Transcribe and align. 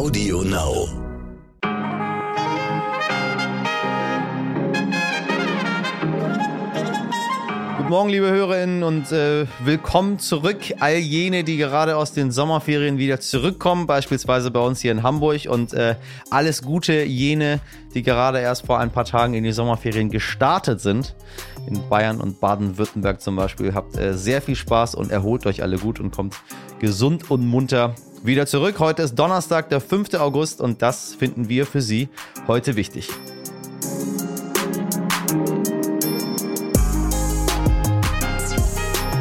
Audio 0.00 0.40
Now. 0.40 0.88
Guten 7.76 7.90
Morgen, 7.90 8.08
liebe 8.08 8.30
Hörerinnen 8.30 8.82
und 8.82 9.12
äh, 9.12 9.44
willkommen 9.62 10.18
zurück. 10.18 10.56
All 10.80 10.96
jene, 10.96 11.44
die 11.44 11.58
gerade 11.58 11.98
aus 11.98 12.14
den 12.14 12.30
Sommerferien 12.30 12.96
wieder 12.96 13.20
zurückkommen, 13.20 13.86
beispielsweise 13.86 14.50
bei 14.50 14.60
uns 14.60 14.80
hier 14.80 14.92
in 14.92 15.02
Hamburg 15.02 15.42
und 15.46 15.74
äh, 15.74 15.96
alles 16.30 16.62
Gute 16.62 17.02
jene, 17.02 17.60
die 17.92 18.02
gerade 18.02 18.38
erst 18.38 18.64
vor 18.64 18.78
ein 18.78 18.90
paar 18.90 19.04
Tagen 19.04 19.34
in 19.34 19.44
die 19.44 19.52
Sommerferien 19.52 20.08
gestartet 20.08 20.80
sind. 20.80 21.14
In 21.66 21.86
Bayern 21.90 22.22
und 22.22 22.40
Baden-Württemberg 22.40 23.20
zum 23.20 23.36
Beispiel. 23.36 23.74
Habt 23.74 23.98
äh, 23.98 24.16
sehr 24.16 24.40
viel 24.40 24.56
Spaß 24.56 24.94
und 24.94 25.12
erholt 25.12 25.44
euch 25.44 25.62
alle 25.62 25.76
gut 25.76 26.00
und 26.00 26.10
kommt 26.10 26.36
gesund 26.78 27.30
und 27.30 27.46
munter 27.46 27.94
wieder 28.22 28.46
zurück. 28.46 28.78
Heute 28.78 29.02
ist 29.02 29.14
Donnerstag, 29.14 29.68
der 29.68 29.80
5. 29.80 30.14
August 30.14 30.60
und 30.60 30.82
das 30.82 31.14
finden 31.14 31.48
wir 31.48 31.66
für 31.66 31.80
Sie 31.80 32.08
heute 32.46 32.76
wichtig. 32.76 33.08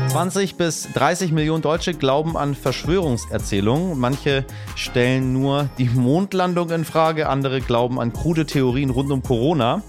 20 0.10 0.56
bis 0.56 0.92
30 0.92 1.32
Millionen 1.32 1.62
Deutsche 1.62 1.94
glauben 1.94 2.36
an 2.36 2.54
Verschwörungserzählungen. 2.54 3.98
Manche 3.98 4.44
stellen 4.76 5.32
nur 5.32 5.70
die 5.78 5.88
Mondlandung 5.88 6.72
in 6.72 6.84
Frage, 6.84 7.30
andere 7.30 7.62
glauben 7.62 8.02
an 8.02 8.12
krude 8.12 8.46
Theorien 8.46 8.90
rund 8.90 9.12
um 9.12 9.24
Corona. 9.24 9.82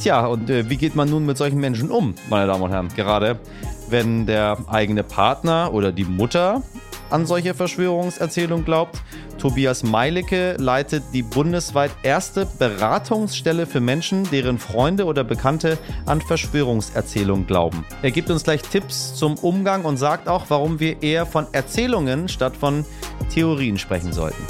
Tja, 0.00 0.26
und 0.26 0.50
äh, 0.50 0.70
wie 0.70 0.76
geht 0.76 0.94
man 0.94 1.10
nun 1.10 1.26
mit 1.26 1.36
solchen 1.36 1.58
Menschen 1.58 1.90
um, 1.90 2.14
meine 2.30 2.46
Damen 2.46 2.62
und 2.62 2.70
Herren? 2.70 2.88
Gerade 2.94 3.40
wenn 3.88 4.26
der 4.26 4.58
eigene 4.68 5.02
Partner 5.02 5.72
oder 5.72 5.90
die 5.90 6.04
Mutter 6.04 6.62
an 7.12 7.26
solche 7.26 7.54
Verschwörungserzählungen 7.54 8.64
glaubt. 8.64 9.00
Tobias 9.38 9.82
Meilicke 9.82 10.56
leitet 10.58 11.04
die 11.12 11.22
bundesweit 11.22 11.90
erste 12.02 12.46
Beratungsstelle 12.58 13.66
für 13.66 13.80
Menschen, 13.80 14.24
deren 14.30 14.58
Freunde 14.58 15.04
oder 15.04 15.22
Bekannte 15.22 15.78
an 16.06 16.20
Verschwörungserzählungen 16.20 17.46
glauben. 17.46 17.84
Er 18.02 18.10
gibt 18.10 18.30
uns 18.30 18.44
gleich 18.44 18.62
Tipps 18.62 19.14
zum 19.14 19.36
Umgang 19.38 19.84
und 19.84 19.98
sagt 19.98 20.28
auch, 20.28 20.46
warum 20.48 20.80
wir 20.80 21.02
eher 21.02 21.26
von 21.26 21.46
Erzählungen 21.52 22.28
statt 22.28 22.56
von 22.56 22.84
Theorien 23.32 23.78
sprechen 23.78 24.12
sollten. 24.12 24.42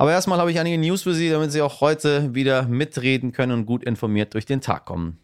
Aber 0.00 0.12
erstmal 0.12 0.38
habe 0.38 0.50
ich 0.50 0.58
einige 0.58 0.78
News 0.78 1.02
für 1.02 1.12
Sie, 1.12 1.28
damit 1.28 1.52
Sie 1.52 1.60
auch 1.60 1.82
heute 1.82 2.34
wieder 2.34 2.62
mitreden 2.62 3.32
können 3.32 3.52
und 3.52 3.66
gut 3.66 3.84
informiert 3.84 4.32
durch 4.32 4.46
den 4.46 4.62
Tag 4.62 4.86
kommen. 4.86 5.18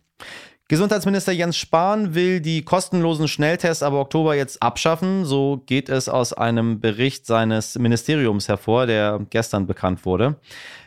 Gesundheitsminister 0.69 1.31
Jens 1.31 1.57
Spahn 1.57 2.17
will 2.17 2.41
die 2.41 2.63
kostenlosen 2.63 3.29
Schnelltests 3.29 3.85
ab 3.85 3.93
Oktober 3.93 4.35
jetzt 4.35 4.61
abschaffen. 4.61 5.25
So 5.25 5.63
geht 5.67 5.89
es 5.89 6.09
aus 6.09 6.33
einem 6.33 6.81
Bericht 6.81 7.25
seines 7.25 7.79
Ministeriums 7.79 8.49
hervor, 8.49 8.87
der 8.87 9.25
gestern 9.31 9.69
bekannt 9.69 10.05
wurde. 10.05 10.35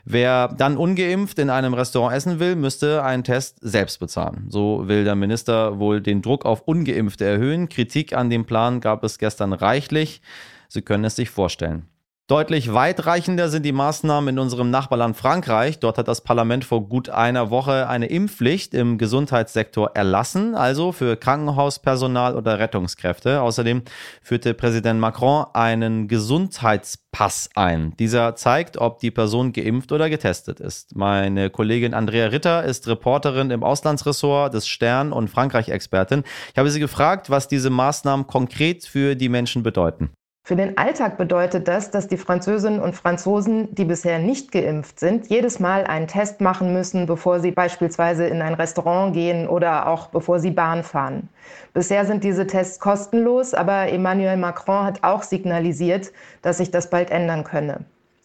Wer 0.03 0.49
dann 0.49 0.75
ungeimpft 0.75 1.39
in 1.39 1.49
einem 1.49 1.73
Restaurant 1.73 2.13
essen 2.13 2.41
will, 2.41 2.57
müsste 2.57 3.03
einen 3.03 3.23
Test 3.23 3.59
selbst 3.61 4.01
bezahlen. 4.01 4.47
So 4.49 4.89
will 4.89 5.05
der 5.05 5.15
Minister 5.15 5.79
wohl 5.79 6.01
den 6.01 6.21
Druck 6.21 6.43
auf 6.43 6.63
ungeimpfte 6.67 7.23
erhöhen. 7.23 7.69
Kritik 7.69 8.11
an 8.11 8.29
dem 8.29 8.43
Plan 8.43 8.81
gab 8.81 9.05
es 9.05 9.17
gestern 9.17 9.53
reichlich. 9.53 10.21
Sie 10.67 10.81
können 10.81 11.05
es 11.05 11.15
sich 11.15 11.29
vorstellen. 11.29 11.85
Deutlich 12.29 12.71
weitreichender 12.71 13.49
sind 13.49 13.63
die 13.65 13.71
Maßnahmen 13.71 14.35
in 14.35 14.39
unserem 14.39 14.69
Nachbarland 14.69 15.17
Frankreich. 15.17 15.79
Dort 15.79 15.97
hat 15.97 16.07
das 16.07 16.21
Parlament 16.21 16.63
vor 16.63 16.87
gut 16.87 17.09
einer 17.09 17.49
Woche 17.49 17.89
eine 17.89 18.05
Impfpflicht 18.05 18.75
im 18.75 18.99
Gesundheitssektor 18.99 19.95
erlassen, 19.95 20.53
also 20.53 20.91
für 20.91 21.17
Krankenhauspersonal 21.17 22.35
oder 22.35 22.59
Rettungskräfte. 22.59 23.41
Außerdem 23.41 23.81
führte 24.21 24.53
Präsident 24.53 24.99
Macron 24.99 25.47
einen 25.55 26.07
Gesundheitspass 26.07 27.49
ein. 27.55 27.95
Dieser 27.97 28.35
zeigt, 28.35 28.77
ob 28.77 28.99
die 28.99 29.09
Person 29.09 29.51
geimpft 29.51 29.91
oder 29.91 30.07
getestet 30.07 30.59
ist. 30.59 30.95
Meine 30.95 31.49
Kollegin 31.49 31.95
Andrea 31.95 32.27
Ritter 32.27 32.63
ist 32.63 32.87
Reporterin 32.87 33.49
im 33.49 33.63
Auslandsressort 33.63 34.53
des 34.53 34.67
Stern 34.67 35.13
und 35.13 35.31
Frankreich-Expertin. 35.31 36.23
Ich 36.51 36.59
habe 36.59 36.69
sie 36.69 36.79
gefragt, 36.79 37.31
was 37.31 37.47
diese 37.47 37.71
Maßnahmen 37.71 38.27
konkret 38.27 38.85
für 38.85 39.15
die 39.15 39.29
Menschen 39.29 39.63
bedeuten. 39.63 40.11
Für 40.49 40.55
den 40.55 40.79
Alltag 40.79 41.19
bedeutet 41.19 41.67
das, 41.67 41.91
dass 41.91 42.07
die 42.07 42.17
Französinnen 42.17 42.79
und 42.79 42.95
Franzosen, 42.95 43.67
die 43.75 43.85
bisher 43.85 44.17
nicht 44.17 44.51
geimpft 44.51 44.99
sind, 44.99 45.27
jedes 45.27 45.59
Mal 45.59 45.83
einen 45.83 46.07
Test 46.07 46.41
machen 46.41 46.73
müssen, 46.73 47.05
bevor 47.05 47.39
sie 47.39 47.51
beispielsweise 47.51 48.25
in 48.25 48.41
ein 48.41 48.55
Restaurant 48.55 49.13
gehen 49.13 49.47
oder 49.47 49.85
auch 49.85 50.07
bevor 50.07 50.39
sie 50.39 50.49
Bahn 50.49 50.81
fahren. 50.81 51.29
Bisher 51.75 52.03
sind 52.03 52.23
diese 52.23 52.47
Tests 52.47 52.79
kostenlos, 52.79 53.53
aber 53.53 53.91
Emmanuel 53.91 54.37
Macron 54.37 54.85
hat 54.85 55.03
auch 55.03 55.21
signalisiert, 55.21 56.11
dass 56.41 56.57
sich 56.57 56.71
das 56.71 56.89
bald 56.89 57.11
ändern 57.11 57.43
könne. 57.43 57.81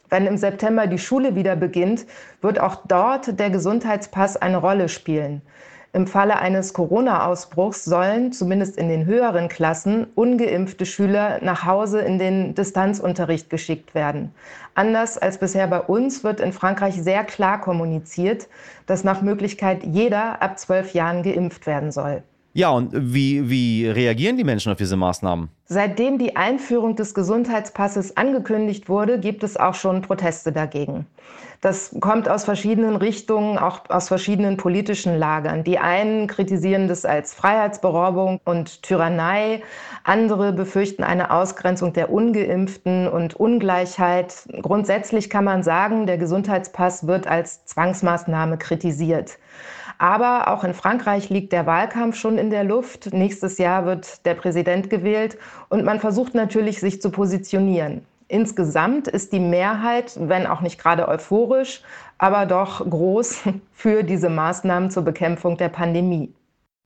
Wenn 0.08 0.26
im 0.26 0.38
September 0.38 0.86
die 0.86 0.96
Schule 0.96 1.34
wieder 1.34 1.56
beginnt, 1.56 2.06
wird 2.40 2.58
auch 2.58 2.76
dort 2.88 3.38
der 3.38 3.50
Gesundheitspass 3.50 4.38
eine 4.38 4.56
Rolle 4.56 4.88
spielen. 4.88 5.42
Im 5.94 6.08
Falle 6.08 6.40
eines 6.40 6.72
Corona-Ausbruchs 6.72 7.84
sollen, 7.84 8.32
zumindest 8.32 8.76
in 8.76 8.88
den 8.88 9.06
höheren 9.06 9.48
Klassen, 9.48 10.08
ungeimpfte 10.16 10.86
Schüler 10.86 11.38
nach 11.40 11.64
Hause 11.66 12.00
in 12.00 12.18
den 12.18 12.56
Distanzunterricht 12.56 13.48
geschickt 13.48 13.94
werden. 13.94 14.34
Anders 14.74 15.18
als 15.18 15.38
bisher 15.38 15.68
bei 15.68 15.80
uns 15.80 16.24
wird 16.24 16.40
in 16.40 16.52
Frankreich 16.52 17.00
sehr 17.00 17.22
klar 17.22 17.60
kommuniziert, 17.60 18.48
dass 18.86 19.04
nach 19.04 19.22
Möglichkeit 19.22 19.84
jeder 19.84 20.42
ab 20.42 20.58
zwölf 20.58 20.94
Jahren 20.94 21.22
geimpft 21.22 21.64
werden 21.64 21.92
soll. 21.92 22.24
Ja, 22.56 22.70
und 22.70 22.92
wie, 22.94 23.50
wie 23.50 23.88
reagieren 23.88 24.36
die 24.36 24.44
Menschen 24.44 24.70
auf 24.70 24.78
diese 24.78 24.96
Maßnahmen? 24.96 25.48
Seitdem 25.66 26.18
die 26.18 26.36
Einführung 26.36 26.94
des 26.94 27.12
Gesundheitspasses 27.12 28.16
angekündigt 28.16 28.88
wurde, 28.88 29.18
gibt 29.18 29.42
es 29.42 29.56
auch 29.56 29.74
schon 29.74 30.02
Proteste 30.02 30.52
dagegen. 30.52 31.04
Das 31.62 31.96
kommt 31.98 32.28
aus 32.28 32.44
verschiedenen 32.44 32.94
Richtungen, 32.94 33.58
auch 33.58 33.80
aus 33.88 34.06
verschiedenen 34.06 34.56
politischen 34.56 35.18
Lagern. 35.18 35.64
Die 35.64 35.80
einen 35.80 36.28
kritisieren 36.28 36.86
das 36.86 37.04
als 37.04 37.34
Freiheitsberaubung 37.34 38.38
und 38.44 38.84
Tyrannei, 38.84 39.62
andere 40.04 40.52
befürchten 40.52 41.02
eine 41.02 41.32
Ausgrenzung 41.32 41.92
der 41.92 42.12
ungeimpften 42.12 43.08
und 43.08 43.34
Ungleichheit. 43.34 44.46
Grundsätzlich 44.62 45.28
kann 45.28 45.44
man 45.44 45.64
sagen, 45.64 46.06
der 46.06 46.18
Gesundheitspass 46.18 47.08
wird 47.08 47.26
als 47.26 47.64
Zwangsmaßnahme 47.64 48.58
kritisiert. 48.58 49.38
Aber 49.98 50.48
auch 50.48 50.64
in 50.64 50.74
Frankreich 50.74 51.30
liegt 51.30 51.52
der 51.52 51.66
Wahlkampf 51.66 52.16
schon 52.16 52.38
in 52.38 52.50
der 52.50 52.64
Luft. 52.64 53.12
Nächstes 53.12 53.58
Jahr 53.58 53.86
wird 53.86 54.24
der 54.26 54.34
Präsident 54.34 54.90
gewählt 54.90 55.38
und 55.68 55.84
man 55.84 56.00
versucht 56.00 56.34
natürlich, 56.34 56.80
sich 56.80 57.00
zu 57.00 57.10
positionieren. 57.10 58.04
Insgesamt 58.28 59.06
ist 59.06 59.32
die 59.32 59.40
Mehrheit, 59.40 60.12
wenn 60.18 60.46
auch 60.46 60.60
nicht 60.60 60.80
gerade 60.80 61.08
euphorisch, 61.08 61.82
aber 62.18 62.46
doch 62.46 62.78
groß 62.88 63.42
für 63.72 64.02
diese 64.02 64.28
Maßnahmen 64.28 64.90
zur 64.90 65.02
Bekämpfung 65.02 65.56
der 65.56 65.68
Pandemie. 65.68 66.32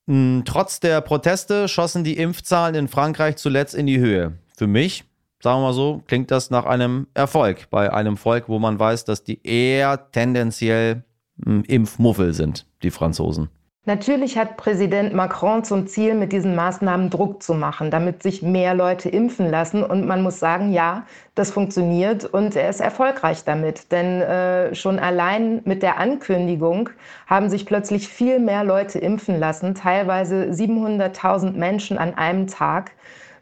Hm, 0.09 0.43
trotz 0.45 0.81
der 0.81 1.01
Proteste 1.01 1.69
schossen 1.69 2.03
die 2.03 2.17
Impfzahlen 2.17 2.75
in 2.75 2.89
Frankreich 2.89 3.37
zuletzt 3.37 3.75
in 3.75 3.87
die 3.87 3.99
Höhe. 3.99 4.33
Für 4.57 4.67
mich, 4.67 5.05
sagen 5.41 5.61
wir 5.61 5.67
mal 5.69 5.73
so, 5.75 6.03
klingt 6.07 6.31
das 6.31 6.51
nach 6.51 6.65
einem 6.65 7.07
Erfolg 7.15 7.71
bei 7.71 7.93
einem 7.93 8.17
Volk, 8.17 8.49
wo 8.49 8.59
man 8.59 8.79
weiß, 8.79 9.05
dass 9.05 9.23
die 9.23 9.47
eher 9.47 10.11
tendenziell 10.11 11.05
Impfmuffel 11.45 12.35
sind, 12.35 12.67
die 12.83 12.91
Franzosen. 12.91 13.49
Natürlich 13.89 14.37
hat 14.37 14.59
Präsident 14.59 15.15
Macron 15.15 15.65
zum 15.65 15.87
Ziel, 15.87 16.15
mit 16.15 16.31
diesen 16.31 16.55
Maßnahmen 16.55 17.09
Druck 17.09 17.43
zu 17.43 17.55
machen, 17.55 17.91
damit 17.91 18.23
sich 18.23 18.43
mehr 18.43 18.75
Leute 18.75 19.09
impfen 19.09 19.49
lassen. 19.49 19.83
Und 19.83 20.07
man 20.07 20.23
muss 20.23 20.39
sagen, 20.39 20.73
ja, 20.75 21.07
das 21.35 21.51
funktioniert 21.51 22.27
und 22.27 22.55
er 22.55 22.69
ist 22.69 22.81
erfolgreich 22.81 23.45
damit. 23.45 23.91
Denn 23.91 24.21
äh, 24.21 24.75
schon 24.75 24.99
allein 24.99 25.63
mit 25.65 25.83
der 25.83 25.97
Ankündigung 25.97 26.91
haben 27.27 27.49
sich 27.49 27.65
plötzlich 27.65 28.09
viel 28.09 28.41
mehr 28.41 28.63
Leute 28.63 28.99
impfen 28.99 29.41
lassen, 29.41 29.75
teilweise 29.75 30.51
700.000 30.51 31.53
Menschen 31.53 31.97
an 31.97 32.13
einem 32.13 32.47
Tag. 32.47 32.91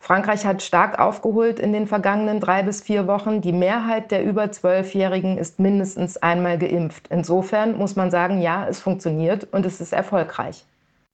Frankreich 0.06 0.46
hat 0.46 0.62
stark 0.62 1.00
aufgeholt 1.00 1.58
in 1.58 1.72
den 1.72 1.88
vergangenen 1.88 2.38
drei 2.38 2.62
bis 2.62 2.80
vier 2.80 3.08
Wochen. 3.08 3.40
Die 3.40 3.52
Mehrheit 3.52 4.12
der 4.12 4.22
über 4.22 4.52
Zwölfjährigen 4.52 5.36
ist 5.36 5.58
mindestens 5.58 6.16
einmal 6.16 6.58
geimpft. 6.58 7.08
Insofern 7.08 7.76
muss 7.76 7.96
man 7.96 8.12
sagen, 8.12 8.40
ja, 8.40 8.68
es 8.68 8.78
funktioniert 8.78 9.48
und 9.50 9.66
es 9.66 9.80
ist 9.80 9.92
erfolgreich. 9.92 10.64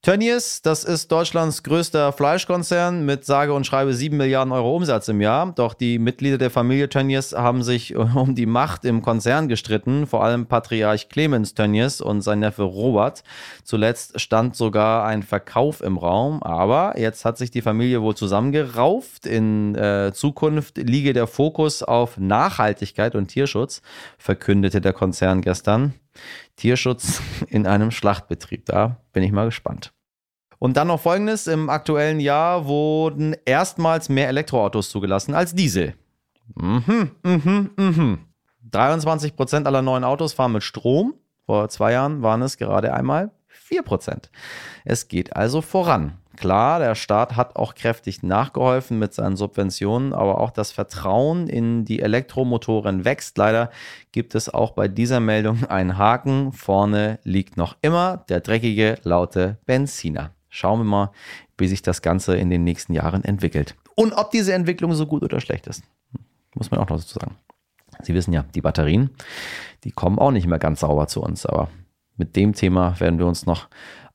Tönnies, 0.05 0.63
das 0.63 0.83
ist 0.83 1.13
Deutschlands 1.13 1.63
größter 1.63 2.13
Fleischkonzern 2.13 3.07
mit 3.07 3.25
sage 3.25 3.55
und 3.55 3.65
schreibe 3.65 3.95
7 3.95 4.17
Milliarden 4.17 4.53
Euro 4.53 4.75
Umsatz 4.75 5.07
im 5.07 5.21
Jahr. 5.21 5.53
Doch 5.55 5.75
die 5.75 6.01
Mitglieder 6.01 6.39
der 6.39 6.51
Familie 6.51 6.89
Tönnies 6.89 7.35
haben 7.35 7.63
sich 7.63 7.95
um 8.17 8.35
die 8.35 8.47
Macht 8.47 8.85
im 8.85 9.01
Konzern 9.01 9.47
gestritten, 9.47 10.09
vor 10.09 10.25
allem 10.25 10.47
Patriarch 10.47 11.09
Clemens 11.09 11.55
Tönnies 11.55 12.01
und 12.01 12.21
sein 12.23 12.41
Neffe 12.41 12.65
Robert. 12.65 13.23
Zuletzt 13.63 14.21
stand 14.21 14.57
sogar 14.57 15.07
ein 15.07 15.23
Verkauf 15.23 15.81
im 15.81 15.99
Raum, 15.99 16.43
aber 16.43 16.99
jetzt 16.99 17.25
hat 17.25 17.39
sich 17.39 17.53
die 17.53 17.63
Familie 17.63 18.03
wohl 18.03 18.17
zusammengerauft. 18.17 19.25
In 19.25 19.77
äh, 19.77 20.11
Zukunft 20.13 20.79
liege 20.79 21.13
der 21.13 21.29
Fokus 21.29 21.85
auf 21.85 22.19
Nachhaltigkeit 22.19 23.15
und 23.15 23.29
Tierschutz, 23.29 23.83
verkündete 24.19 24.81
der 24.81 24.95
Konzern 24.95 25.43
gestern. 25.43 25.95
Tierschutz 26.57 27.21
in 27.49 27.67
einem 27.67 27.91
Schlachtbetrieb. 27.91 28.67
Da 28.67 29.01
bin 29.13 29.23
ich 29.23 29.33
mal 29.33 29.47
gespannt. 29.47 29.93
Und 30.59 30.77
dann 30.77 30.89
noch 30.89 31.01
folgendes: 31.01 31.47
Im 31.47 31.71
aktuellen 31.71 32.21
Jahr 32.21 32.67
wurden 32.67 33.35
erstmals 33.45 34.09
mehr 34.09 34.29
Elektroautos 34.29 34.91
zugelassen 34.91 35.35
als 35.35 35.55
Diesel. 35.55 35.95
Mhm, 36.55 37.11
mhm, 37.23 37.71
mhm. 37.77 38.19
23 38.71 39.37
Prozent 39.37 39.67
aller 39.67 39.83
neuen 39.83 40.05
Autos 40.05 40.33
fahren 40.33 40.53
mit 40.53 40.63
Strom. 40.63 41.15
Vor 41.47 41.69
zwei 41.69 41.93
Jahren 41.93 42.23
waren 42.23 42.43
es 42.43 42.57
gerade 42.57 42.95
einmal 42.95 43.33
4 43.49 43.83
Prozent. 43.83 44.31
Es 44.85 45.09
geht 45.09 45.35
also 45.35 45.61
voran. 45.61 46.19
Klar, 46.37 46.79
der 46.79 46.95
Staat 46.95 47.37
hat 47.37 47.57
auch 47.57 47.75
kräftig 47.75 48.23
nachgeholfen 48.23 48.99
mit 48.99 49.13
seinen 49.13 49.37
Subventionen, 49.37 50.13
aber 50.13 50.41
auch 50.41 50.51
das 50.51 50.73
Vertrauen 50.73 51.47
in 51.47 51.85
die 51.85 52.01
Elektromotoren 52.01 53.05
wächst. 53.05 53.37
Leider 53.37 53.71
gibt 54.13 54.35
es 54.35 54.53
auch 54.53 54.73
bei 54.73 54.89
dieser 54.89 55.21
Meldung 55.21 55.65
einen 55.67 55.99
Haken. 55.99 56.53
Vorne 56.53 57.19
liegt 57.23 57.57
noch 57.57 57.77
immer 57.83 58.25
der 58.29 58.41
dreckige, 58.41 58.99
laute 59.03 59.59
Benziner. 59.67 60.31
Schauen 60.49 60.81
wir 60.81 60.85
mal, 60.85 61.11
wie 61.59 61.69
sich 61.69 61.83
das 61.83 62.03
Ganze 62.03 62.37
in 62.37 62.51
den 62.51 62.65
nächsten 62.65 62.93
Jahren 62.93 63.25
entwickelt. 63.25 63.75
Und 63.95 64.13
ob 64.15 64.31
diese 64.31 64.53
Entwicklung 64.55 64.95
so 64.95 65.07
gut 65.07 65.23
oder 65.23 65.41
schlecht 65.41 65.67
ist. 65.67 65.83
Muss 66.55 66.71
man 66.71 66.81
auch 66.81 66.89
noch 66.89 66.97
dazu 66.97 67.19
sagen. 67.19 67.37
Sie 68.03 68.15
wissen 68.15 68.33
ja, 68.33 68.45
die 68.55 68.61
Batterien, 68.61 69.11
die 69.85 69.93
kommen 69.93 70.19
auch 70.19 70.31
nicht 70.31 70.47
mehr 70.47 70.59
ganz 70.59 70.81
sauber 70.81 71.07
zu 71.07 71.23
uns, 71.23 71.47
aber 71.47 71.69
mit 72.17 72.37
dem 72.37 72.53
Thema 72.53 72.99
werden 73.01 73.19
wir 73.19 73.27
uns 73.27 73.47
noch 73.47 73.69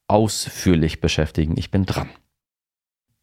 ausführlich 0.07 1.01
beschäftigen. 1.01 1.55
Ich 1.57 1.71
bin 1.71 1.85
dran. 1.85 2.09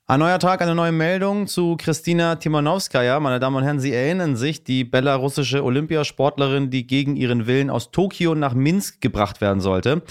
Ein 0.06 0.20
neuer 0.20 0.38
Tag, 0.38 0.60
eine 0.60 0.74
neue 0.74 0.92
Meldung 0.92 1.46
zu 1.46 1.78
Kristina 1.78 2.36
Timanowskaja. 2.36 3.18
Meine 3.20 3.40
Damen 3.40 3.56
und 3.56 3.62
Herren, 3.62 3.80
Sie 3.80 3.94
erinnern 3.94 4.36
sich, 4.36 4.62
die 4.62 4.84
belarussische 4.84 5.64
Olympiasportlerin, 5.64 6.68
die 6.68 6.86
gegen 6.86 7.16
ihren 7.16 7.46
Willen 7.46 7.70
aus 7.70 7.90
Tokio 7.90 8.34
nach 8.34 8.52
Minsk 8.52 9.00
gebracht 9.00 9.40
werden 9.40 9.60
sollte. 9.60 10.02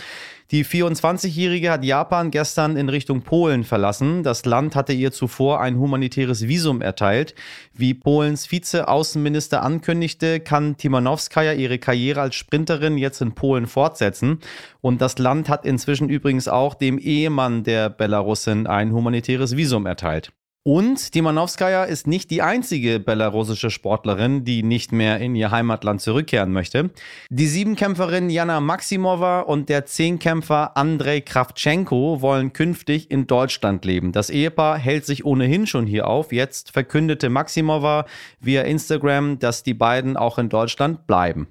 Die 0.51 0.65
24-Jährige 0.65 1.71
hat 1.71 1.83
Japan 1.83 2.29
gestern 2.29 2.75
in 2.75 2.89
Richtung 2.89 3.21
Polen 3.21 3.63
verlassen. 3.63 4.23
Das 4.23 4.45
Land 4.45 4.75
hatte 4.75 4.93
ihr 4.93 5.11
zuvor 5.11 5.61
ein 5.61 5.77
humanitäres 5.77 6.47
Visum 6.47 6.81
erteilt. 6.81 7.33
Wie 7.73 7.93
Polens 7.93 8.45
Vize-Außenminister 8.45 9.63
ankündigte, 9.63 10.39
kann 10.41 10.77
Timanowskaja 10.77 11.53
ihre 11.53 11.79
Karriere 11.79 12.21
als 12.21 12.35
Sprinterin 12.35 12.97
jetzt 12.97 13.21
in 13.21 13.33
Polen 13.33 13.67
fortsetzen. 13.67 14.39
Und 14.81 15.01
das 15.01 15.17
Land 15.17 15.49
hat 15.49 15.65
inzwischen 15.65 16.09
übrigens 16.09 16.47
auch 16.47 16.75
dem 16.75 16.99
Ehemann 16.99 17.63
der 17.63 17.89
Belarusin 17.89 18.67
ein 18.67 18.91
humanitäres 18.91 19.55
Visum 19.55 19.85
erteilt. 19.85 20.33
Und 20.65 21.11
Timanowskaja 21.11 21.83
ist 21.83 22.07
nicht 22.07 22.31
die 22.31 22.41
einzige 22.41 23.01
belarussische 23.01 23.69
Sportlerin, 23.69 24.45
die 24.45 24.63
nicht 24.63 24.93
mehr 24.93 25.19
in 25.19 25.35
ihr 25.35 25.51
Heimatland 25.51 25.99
zurückkehren 25.99 26.53
möchte. 26.53 26.89
Die 27.29 27.47
Siebenkämpferin 27.47 28.29
Jana 28.29 28.61
Maximova 28.61 29.41
und 29.41 29.67
der 29.67 29.85
Zehnkämpfer 29.85 30.77
Andrei 30.77 31.19
Kravchenko 31.19 32.21
wollen 32.21 32.53
künftig 32.53 33.11
in 33.11 33.27
Deutschland 33.27 33.83
leben. 33.83 34.13
Das 34.13 34.29
Ehepaar 34.29 34.77
hält 34.77 35.05
sich 35.05 35.25
ohnehin 35.25 35.67
schon 35.67 35.85
hier 35.85 36.07
auf. 36.07 36.31
Jetzt 36.31 36.71
verkündete 36.71 37.29
Maximova 37.29 38.05
via 38.39 38.61
Instagram, 38.61 39.39
dass 39.39 39.63
die 39.63 39.73
beiden 39.73 40.15
auch 40.15 40.37
in 40.37 40.47
Deutschland 40.47 41.07
bleiben. 41.07 41.49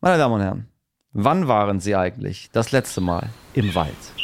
Meine 0.00 0.16
Damen 0.16 0.34
und 0.34 0.42
Herren, 0.42 0.68
wann 1.12 1.48
waren 1.48 1.80
Sie 1.80 1.96
eigentlich 1.96 2.50
das 2.52 2.70
letzte 2.70 3.00
Mal 3.00 3.30
im 3.54 3.74
Wald? 3.74 4.19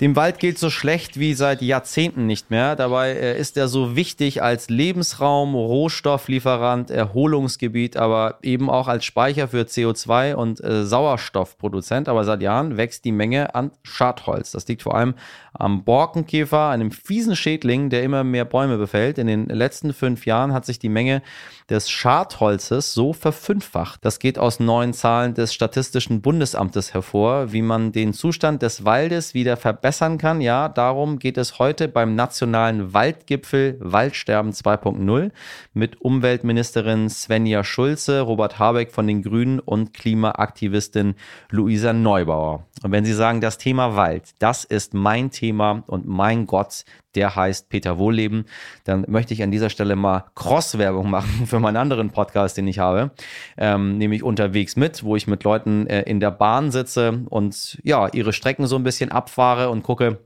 Dem 0.00 0.14
Wald 0.14 0.38
geht 0.38 0.58
so 0.58 0.68
schlecht 0.68 1.18
wie 1.18 1.32
seit 1.32 1.62
Jahrzehnten 1.62 2.26
nicht 2.26 2.50
mehr. 2.50 2.76
Dabei 2.76 3.12
äh, 3.12 3.40
ist 3.40 3.56
er 3.56 3.66
so 3.66 3.96
wichtig 3.96 4.42
als 4.42 4.68
Lebensraum, 4.68 5.54
Rohstofflieferant, 5.54 6.90
Erholungsgebiet, 6.90 7.96
aber 7.96 8.38
eben 8.42 8.68
auch 8.68 8.88
als 8.88 9.06
Speicher 9.06 9.48
für 9.48 9.62
CO2 9.62 10.34
und 10.34 10.62
äh, 10.62 10.84
Sauerstoffproduzent. 10.84 12.10
Aber 12.10 12.24
seit 12.24 12.42
Jahren 12.42 12.76
wächst 12.76 13.06
die 13.06 13.12
Menge 13.12 13.54
an 13.54 13.70
Schadholz. 13.84 14.50
Das 14.50 14.68
liegt 14.68 14.82
vor 14.82 14.94
allem 14.94 15.14
am 15.54 15.84
Borkenkäfer, 15.84 16.68
einem 16.68 16.90
fiesen 16.90 17.34
Schädling, 17.34 17.88
der 17.88 18.02
immer 18.02 18.22
mehr 18.22 18.44
Bäume 18.44 18.76
befällt. 18.76 19.16
In 19.16 19.26
den 19.26 19.46
letzten 19.46 19.94
fünf 19.94 20.26
Jahren 20.26 20.52
hat 20.52 20.66
sich 20.66 20.78
die 20.78 20.90
Menge 20.90 21.22
des 21.70 21.90
Schadholzes 21.90 22.94
so 22.94 23.12
verfünffacht. 23.12 24.04
Das 24.04 24.18
geht 24.18 24.38
aus 24.38 24.60
neuen 24.60 24.92
Zahlen 24.92 25.34
des 25.34 25.52
Statistischen 25.52 26.20
Bundesamtes 26.20 26.94
hervor, 26.94 27.52
wie 27.52 27.62
man 27.62 27.92
den 27.92 28.12
Zustand 28.12 28.62
des 28.62 28.84
Waldes 28.84 29.34
wieder 29.34 29.56
verbessern 29.86 30.18
kann. 30.18 30.40
Ja, 30.40 30.68
darum 30.68 31.20
geht 31.20 31.38
es 31.38 31.60
heute 31.60 31.86
beim 31.86 32.16
nationalen 32.16 32.92
Waldgipfel 32.92 33.76
Waldsterben 33.78 34.50
2.0 34.50 35.30
mit 35.74 36.00
Umweltministerin 36.00 37.08
Svenja 37.08 37.62
Schulze, 37.62 38.22
Robert 38.22 38.58
Habeck 38.58 38.90
von 38.90 39.06
den 39.06 39.22
Grünen 39.22 39.60
und 39.60 39.94
Klimaaktivistin 39.94 41.14
Luisa 41.50 41.92
Neubauer. 41.92 42.66
Und 42.82 42.90
wenn 42.90 43.04
Sie 43.04 43.12
sagen, 43.12 43.40
das 43.40 43.58
Thema 43.58 43.94
Wald, 43.94 44.34
das 44.40 44.64
ist 44.64 44.92
mein 44.92 45.30
Thema 45.30 45.84
und 45.86 46.08
mein 46.08 46.46
Gott, 46.46 46.84
der 47.16 47.34
heißt 47.34 47.68
Peter 47.68 47.98
Wohlleben, 47.98 48.44
dann 48.84 49.04
möchte 49.08 49.34
ich 49.34 49.42
an 49.42 49.50
dieser 49.50 49.70
Stelle 49.70 49.96
mal 49.96 50.26
Cross-Werbung 50.34 51.10
machen 51.10 51.46
für 51.46 51.58
meinen 51.58 51.76
anderen 51.76 52.10
Podcast, 52.10 52.56
den 52.56 52.68
ich 52.68 52.78
habe, 52.78 53.10
ähm, 53.56 53.98
nämlich 53.98 54.22
unterwegs 54.22 54.76
mit, 54.76 55.02
wo 55.02 55.16
ich 55.16 55.26
mit 55.26 55.42
Leuten 55.44 55.86
äh, 55.86 56.02
in 56.02 56.20
der 56.20 56.30
Bahn 56.30 56.70
sitze 56.70 57.24
und 57.28 57.78
ja, 57.82 58.08
ihre 58.08 58.32
Strecken 58.32 58.66
so 58.66 58.76
ein 58.76 58.84
bisschen 58.84 59.10
abfahre 59.10 59.70
und 59.70 59.82
gucke, 59.82 60.18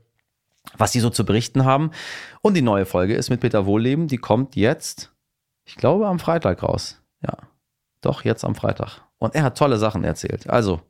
was 0.77 0.91
sie 0.91 0.99
so 0.99 1.09
zu 1.09 1.25
berichten 1.25 1.65
haben. 1.65 1.91
Und 2.41 2.55
die 2.55 2.61
neue 2.61 2.85
Folge 2.85 3.15
ist 3.15 3.29
mit 3.29 3.39
Peter 3.39 3.65
Wohlleben, 3.65 4.07
die 4.07 4.17
kommt 4.17 4.55
jetzt, 4.55 5.11
ich 5.65 5.75
glaube, 5.75 6.07
am 6.07 6.19
Freitag 6.19 6.61
raus. 6.63 7.01
Ja, 7.23 7.37
doch, 8.01 8.23
jetzt 8.23 8.43
am 8.43 8.55
Freitag. 8.55 9.01
Und 9.21 9.35
er 9.35 9.43
hat 9.43 9.55
tolle 9.55 9.77
Sachen 9.77 10.03
erzählt. 10.03 10.49
Also, 10.49 10.81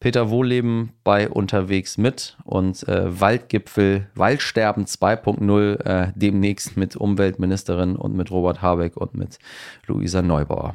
Peter 0.00 0.30
Wohlleben 0.30 0.94
bei 1.04 1.28
Unterwegs 1.28 1.96
mit 1.96 2.36
und 2.42 2.86
äh, 2.88 3.20
Waldgipfel, 3.20 4.08
Waldsterben 4.16 4.84
2.0 4.84 5.84
äh, 5.84 6.12
demnächst 6.16 6.76
mit 6.76 6.96
Umweltministerin 6.96 7.94
und 7.94 8.16
mit 8.16 8.32
Robert 8.32 8.62
Habeck 8.62 8.96
und 8.96 9.14
mit 9.14 9.38
Luisa 9.86 10.22
Neubauer. 10.22 10.74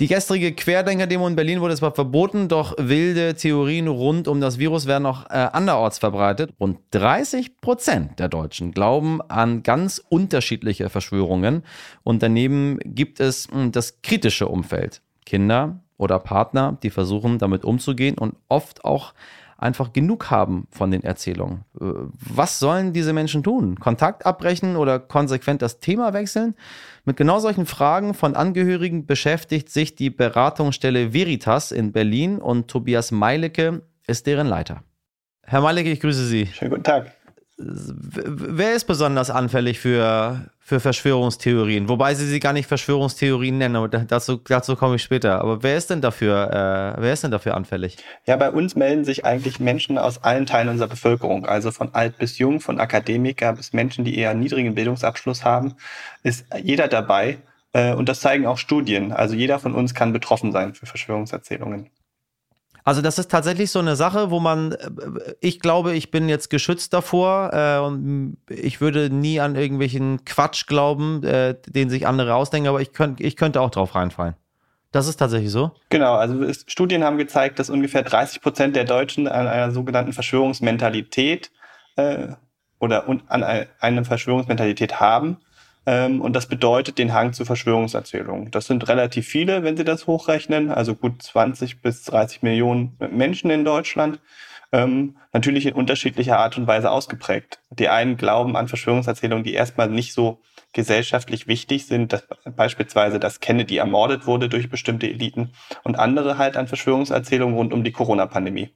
Die 0.00 0.06
gestrige 0.06 0.52
Querdenker-Demo 0.54 1.26
in 1.26 1.36
Berlin 1.36 1.60
wurde 1.60 1.76
zwar 1.76 1.92
verboten, 1.92 2.48
doch 2.48 2.74
wilde 2.78 3.34
Theorien 3.34 3.86
rund 3.86 4.28
um 4.28 4.40
das 4.40 4.58
Virus 4.58 4.86
werden 4.86 5.04
auch 5.04 5.26
äh, 5.26 5.50
anderorts 5.52 5.98
verbreitet. 5.98 6.54
Rund 6.58 6.78
30 6.92 7.60
Prozent 7.60 8.18
der 8.18 8.30
Deutschen 8.30 8.72
glauben 8.72 9.20
an 9.28 9.62
ganz 9.62 10.02
unterschiedliche 10.08 10.88
Verschwörungen. 10.88 11.64
Und 12.02 12.22
daneben 12.22 12.78
gibt 12.82 13.20
es 13.20 13.50
mh, 13.50 13.56
hm, 13.56 13.72
das 13.72 14.00
kritische 14.00 14.48
Umfeld. 14.48 15.02
Kinder 15.26 15.80
oder 15.98 16.18
Partner, 16.18 16.78
die 16.82 16.88
versuchen, 16.88 17.36
damit 17.36 17.66
umzugehen 17.66 18.16
und 18.16 18.36
oft 18.48 18.86
auch 18.86 19.12
einfach 19.60 19.92
genug 19.92 20.30
haben 20.30 20.66
von 20.70 20.90
den 20.90 21.02
Erzählungen. 21.02 21.64
Äh, 21.80 21.84
was 22.12 22.58
sollen 22.58 22.92
diese 22.92 23.12
Menschen 23.12 23.42
tun? 23.42 23.78
Kontakt 23.78 24.26
abbrechen 24.26 24.76
oder 24.76 24.98
konsequent 24.98 25.62
das 25.62 25.80
Thema 25.80 26.12
wechseln? 26.12 26.54
Mit 27.04 27.16
genau 27.16 27.38
solchen 27.38 27.66
Fragen 27.66 28.14
von 28.14 28.34
Angehörigen 28.34 29.06
beschäftigt 29.06 29.70
sich 29.70 29.94
die 29.94 30.10
Beratungsstelle 30.10 31.12
Veritas 31.12 31.72
in 31.72 31.92
Berlin 31.92 32.38
und 32.38 32.68
Tobias 32.68 33.10
Meilecke 33.10 33.82
ist 34.06 34.26
deren 34.26 34.46
Leiter. 34.46 34.82
Herr 35.44 35.60
Meilecke, 35.60 35.90
ich 35.90 36.00
grüße 36.00 36.26
Sie. 36.26 36.46
Schönen 36.46 36.70
guten 36.70 36.84
Tag. 36.84 37.12
Wer 37.62 38.74
ist 38.74 38.84
besonders 38.86 39.28
anfällig 39.28 39.78
für, 39.78 40.46
für 40.60 40.80
Verschwörungstheorien? 40.80 41.90
Wobei 41.90 42.14
sie 42.14 42.26
sie 42.26 42.40
gar 42.40 42.54
nicht 42.54 42.66
Verschwörungstheorien 42.66 43.58
nennen, 43.58 43.76
aber 43.76 43.88
dazu, 43.88 44.38
dazu 44.38 44.76
komme 44.76 44.96
ich 44.96 45.02
später. 45.02 45.42
Aber 45.42 45.62
wer 45.62 45.76
ist 45.76 45.90
denn 45.90 46.00
dafür, 46.00 46.96
äh, 46.96 47.02
wer 47.02 47.12
ist 47.12 47.22
denn 47.22 47.30
dafür 47.30 47.54
anfällig? 47.54 47.98
Ja, 48.26 48.36
bei 48.36 48.50
uns 48.50 48.76
melden 48.76 49.04
sich 49.04 49.26
eigentlich 49.26 49.60
Menschen 49.60 49.98
aus 49.98 50.24
allen 50.24 50.46
Teilen 50.46 50.70
unserer 50.70 50.88
Bevölkerung, 50.88 51.44
also 51.44 51.70
von 51.70 51.94
alt 51.94 52.16
bis 52.16 52.38
jung, 52.38 52.60
von 52.60 52.80
Akademiker 52.80 53.52
bis 53.52 53.74
Menschen, 53.74 54.06
die 54.06 54.16
eher 54.16 54.32
niedrigen 54.32 54.74
Bildungsabschluss 54.74 55.44
haben, 55.44 55.74
ist 56.22 56.46
jeder 56.62 56.88
dabei. 56.88 57.38
Äh, 57.72 57.92
und 57.94 58.08
das 58.08 58.20
zeigen 58.20 58.46
auch 58.46 58.58
Studien. 58.58 59.12
Also 59.12 59.34
jeder 59.34 59.58
von 59.58 59.74
uns 59.74 59.94
kann 59.94 60.14
betroffen 60.14 60.52
sein 60.52 60.74
für 60.74 60.86
Verschwörungserzählungen. 60.86 61.90
Also 62.90 63.02
das 63.02 63.20
ist 63.20 63.30
tatsächlich 63.30 63.70
so 63.70 63.78
eine 63.78 63.94
Sache, 63.94 64.32
wo 64.32 64.40
man, 64.40 64.72
äh, 64.72 65.34
ich 65.38 65.60
glaube, 65.60 65.94
ich 65.94 66.10
bin 66.10 66.28
jetzt 66.28 66.50
geschützt 66.50 66.92
davor 66.92 67.50
äh, 67.52 67.78
und 67.78 68.36
ich 68.48 68.80
würde 68.80 69.10
nie 69.10 69.38
an 69.38 69.54
irgendwelchen 69.54 70.24
Quatsch 70.24 70.66
glauben, 70.66 71.22
äh, 71.22 71.54
den 71.68 71.88
sich 71.88 72.08
andere 72.08 72.34
ausdenken, 72.34 72.68
aber 72.68 72.80
ich, 72.80 72.92
könnt, 72.92 73.20
ich 73.20 73.36
könnte 73.36 73.60
auch 73.60 73.70
drauf 73.70 73.94
reinfallen. 73.94 74.34
Das 74.90 75.06
ist 75.06 75.18
tatsächlich 75.18 75.52
so? 75.52 75.70
Genau, 75.90 76.14
also 76.14 76.52
Studien 76.66 77.04
haben 77.04 77.16
gezeigt, 77.16 77.60
dass 77.60 77.70
ungefähr 77.70 78.02
30 78.02 78.42
Prozent 78.42 78.74
der 78.74 78.86
Deutschen 78.86 79.28
an 79.28 79.46
einer 79.46 79.70
sogenannten 79.70 80.12
Verschwörungsmentalität 80.12 81.52
äh, 81.94 82.32
oder 82.80 83.08
an 83.08 83.44
einer 83.78 84.04
Verschwörungsmentalität 84.04 84.98
haben. 84.98 85.36
Ähm, 85.86 86.20
und 86.20 86.34
das 86.34 86.46
bedeutet 86.46 86.98
den 86.98 87.12
Hang 87.12 87.32
zu 87.32 87.44
Verschwörungserzählungen. 87.44 88.50
Das 88.50 88.66
sind 88.66 88.88
relativ 88.88 89.26
viele, 89.26 89.62
wenn 89.62 89.76
Sie 89.76 89.84
das 89.84 90.06
hochrechnen, 90.06 90.70
also 90.70 90.94
gut 90.94 91.22
20 91.22 91.80
bis 91.80 92.04
30 92.04 92.42
Millionen 92.42 92.96
Menschen 93.10 93.50
in 93.50 93.64
Deutschland. 93.64 94.20
Ähm, 94.72 95.16
natürlich 95.32 95.66
in 95.66 95.74
unterschiedlicher 95.74 96.38
Art 96.38 96.56
und 96.56 96.68
Weise 96.68 96.92
ausgeprägt. 96.92 97.60
Die 97.70 97.88
einen 97.88 98.16
glauben 98.16 98.56
an 98.56 98.68
Verschwörungserzählungen, 98.68 99.42
die 99.42 99.54
erstmal 99.54 99.88
nicht 99.88 100.12
so 100.12 100.42
gesellschaftlich 100.72 101.48
wichtig 101.48 101.86
sind, 101.86 102.12
dass 102.12 102.24
beispielsweise, 102.54 103.18
dass 103.18 103.40
Kennedy 103.40 103.78
ermordet 103.78 104.26
wurde 104.26 104.48
durch 104.48 104.70
bestimmte 104.70 105.08
Eliten 105.08 105.50
und 105.82 105.98
andere 105.98 106.38
halt 106.38 106.56
an 106.56 106.68
Verschwörungserzählungen 106.68 107.56
rund 107.56 107.72
um 107.72 107.82
die 107.82 107.90
Corona-Pandemie. 107.90 108.70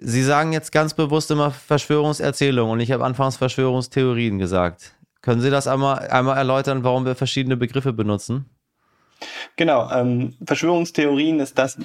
Sie 0.00 0.22
sagen 0.22 0.52
jetzt 0.52 0.70
ganz 0.70 0.92
bewusst 0.92 1.30
immer 1.30 1.50
Verschwörungserzählungen 1.50 2.74
und 2.74 2.80
ich 2.80 2.92
habe 2.92 3.04
anfangs 3.04 3.36
Verschwörungstheorien 3.36 4.38
gesagt. 4.38 4.97
Können 5.20 5.40
Sie 5.40 5.50
das 5.50 5.66
einmal, 5.66 6.08
einmal 6.08 6.36
erläutern, 6.36 6.84
warum 6.84 7.04
wir 7.04 7.14
verschiedene 7.14 7.56
Begriffe 7.56 7.92
benutzen? 7.92 8.48
Genau, 9.56 9.90
ähm, 9.90 10.36
Verschwörungstheorien 10.46 11.40
ist 11.40 11.58
das, 11.58 11.76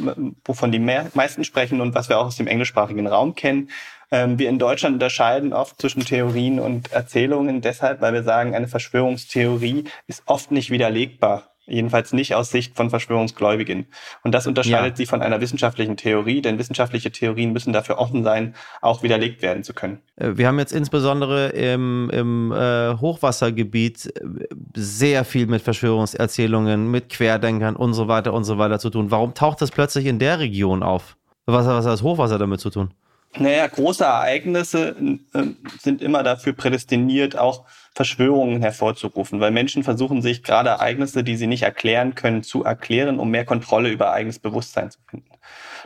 wovon 0.45 0.71
die 0.71 0.79
mehr, 0.79 1.09
meisten 1.15 1.43
sprechen 1.43 1.81
und 1.81 1.95
was 1.95 2.09
wir 2.09 2.19
auch 2.19 2.27
aus 2.27 2.37
dem 2.37 2.45
englischsprachigen 2.45 3.07
Raum 3.07 3.33
kennen. 3.33 3.69
Ähm, 4.11 4.37
wir 4.37 4.49
in 4.49 4.59
Deutschland 4.59 4.93
unterscheiden 4.93 5.53
oft 5.53 5.81
zwischen 5.81 6.05
Theorien 6.05 6.59
und 6.59 6.91
Erzählungen 6.91 7.61
deshalb, 7.61 8.01
weil 8.01 8.13
wir 8.13 8.21
sagen, 8.21 8.53
eine 8.53 8.67
Verschwörungstheorie 8.67 9.85
ist 10.05 10.21
oft 10.27 10.51
nicht 10.51 10.69
widerlegbar. 10.69 11.52
Jedenfalls 11.65 12.11
nicht 12.11 12.35
aus 12.35 12.51
Sicht 12.51 12.75
von 12.75 12.89
Verschwörungsgläubigen. 12.89 13.87
Und 14.23 14.33
das 14.33 14.47
unterscheidet 14.47 14.91
ja. 14.91 14.95
sie 14.97 15.05
von 15.05 15.21
einer 15.21 15.39
wissenschaftlichen 15.39 15.95
Theorie, 15.95 16.41
denn 16.41 16.59
wissenschaftliche 16.59 17.11
Theorien 17.11 17.53
müssen 17.53 17.71
dafür 17.71 17.99
offen 17.99 18.23
sein, 18.23 18.53
auch 18.81 19.01
widerlegt 19.01 19.41
werden 19.41 19.63
zu 19.63 19.73
können. 19.73 19.99
Äh, 20.17 20.31
wir 20.35 20.47
haben 20.47 20.59
jetzt 20.59 20.73
insbesondere 20.73 21.49
im, 21.49 22.09
im 22.11 22.51
äh, 22.51 22.95
Hochwassergebiet 22.97 24.07
äh, 24.07 24.47
sehr 24.75 25.23
viel 25.23 25.47
mit 25.47 25.61
Verschwörungserzählungen, 25.61 26.91
mit 26.91 27.07
Querdenkern 27.07 27.77
und 27.77 27.93
so 27.93 28.09
weiter 28.09 28.33
und 28.33 28.43
so 28.43 28.57
weiter 28.57 28.79
zu 28.79 28.89
tun. 28.89 29.09
Warum 29.09 29.33
taucht 29.33 29.61
das 29.61 29.71
plötzlich 29.71 30.05
in 30.05 30.19
der 30.19 30.39
Region 30.39 30.83
auf? 30.83 31.15
Was, 31.45 31.65
was 31.65 31.85
hat 31.85 31.93
das 31.93 32.03
Hochwasser 32.03 32.39
damit 32.39 32.59
zu 32.59 32.71
tun? 32.71 32.93
Naja, 33.37 33.65
große 33.67 34.03
Ereignisse 34.03 34.95
äh, 35.33 35.43
sind 35.79 36.01
immer 36.01 36.23
dafür 36.23 36.53
prädestiniert, 36.53 37.37
auch 37.37 37.65
Verschwörungen 37.95 38.61
hervorzurufen, 38.61 39.39
weil 39.39 39.51
Menschen 39.51 39.83
versuchen 39.83 40.21
sich 40.21 40.43
gerade 40.43 40.69
Ereignisse, 40.69 41.23
die 41.23 41.35
sie 41.35 41.47
nicht 41.47 41.63
erklären 41.63 42.15
können, 42.15 42.43
zu 42.43 42.63
erklären, 42.63 43.19
um 43.19 43.29
mehr 43.29 43.45
Kontrolle 43.45 43.89
über 43.89 44.11
eigenes 44.11 44.39
Bewusstsein 44.39 44.89
zu 44.89 44.99
finden. 45.07 45.29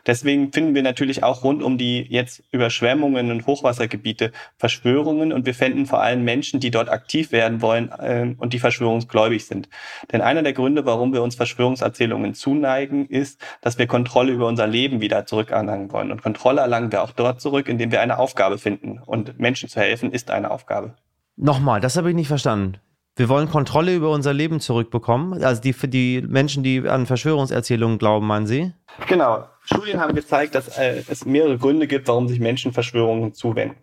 Deswegen 0.06 0.54
finden 0.54 0.76
wir 0.76 0.84
natürlich 0.84 1.24
auch 1.24 1.44
rund 1.44 1.64
um 1.64 1.78
die 1.78 2.02
jetzt 2.02 2.44
Überschwemmungen 2.52 3.32
und 3.32 3.46
Hochwassergebiete 3.46 4.32
Verschwörungen 4.58 5.34
und 5.34 5.46
wir 5.46 5.54
finden 5.54 5.86
vor 5.86 6.02
allem 6.02 6.24
Menschen, 6.24 6.60
die 6.60 6.72
dort 6.72 6.90
aktiv 6.90 7.32
werden 7.32 7.62
wollen 7.62 7.90
äh, 7.92 8.36
und 8.38 8.54
die 8.54 8.60
verschwörungsgläubig 8.60 9.46
sind. 9.46 9.70
Denn 10.12 10.22
einer 10.22 10.44
der 10.44 10.54
Gründe, 10.54 10.86
warum 10.86 11.14
wir 11.14 11.24
uns 11.24 11.36
Verschwörungserzählungen 11.36 12.36
zuneigen, 12.36 13.08
ist, 13.08 13.42
dass 13.62 13.78
wir 13.78 13.88
Kontrolle 13.88 14.32
über 14.32 14.48
unser 14.48 14.68
Leben 14.68 15.02
wieder 15.02 15.26
zurückerlangen 15.26 15.92
wollen. 15.92 16.12
Und 16.12 16.22
Kontrolle 16.22 16.62
erlangen 16.62 16.92
wir 16.92 17.02
auch 17.02 17.12
dort 17.12 17.42
zurück, 17.42 17.68
indem 17.68 17.92
wir 17.92 18.02
eine 18.02 18.20
Aufgabe 18.20 18.58
finden. 18.58 19.00
Und 19.06 19.40
Menschen 19.40 19.68
zu 19.68 19.80
helfen 19.80 20.12
ist 20.12 20.32
eine 20.32 20.52
Aufgabe. 20.52 20.96
Nochmal, 21.38 21.80
das 21.80 21.96
habe 21.96 22.10
ich 22.10 22.16
nicht 22.16 22.28
verstanden. 22.28 22.80
Wir 23.16 23.30
wollen 23.30 23.50
Kontrolle 23.50 23.96
über 23.96 24.12
unser 24.12 24.34
Leben 24.34 24.60
zurückbekommen. 24.60 25.44
Also 25.44 25.62
die 25.62 25.74
für 25.74 25.88
die 25.88 26.22
Menschen, 26.22 26.64
die 26.64 26.88
an 26.88 27.06
Verschwörungserzählungen 27.06 27.98
glauben, 27.98 28.28
meinen 28.28 28.48
Sie? 28.48 28.74
Genau. 29.08 29.46
Studien 29.64 30.00
haben 30.00 30.16
gezeigt, 30.16 30.56
dass 30.56 30.78
äh, 30.78 31.04
es 31.08 31.26
mehrere 31.26 31.58
Gründe 31.58 31.88
gibt, 31.88 32.08
warum 32.08 32.28
sich 32.28 32.40
Menschen 32.40 32.74
Verschwörungen 32.74 33.34
zuwenden. 33.34 33.78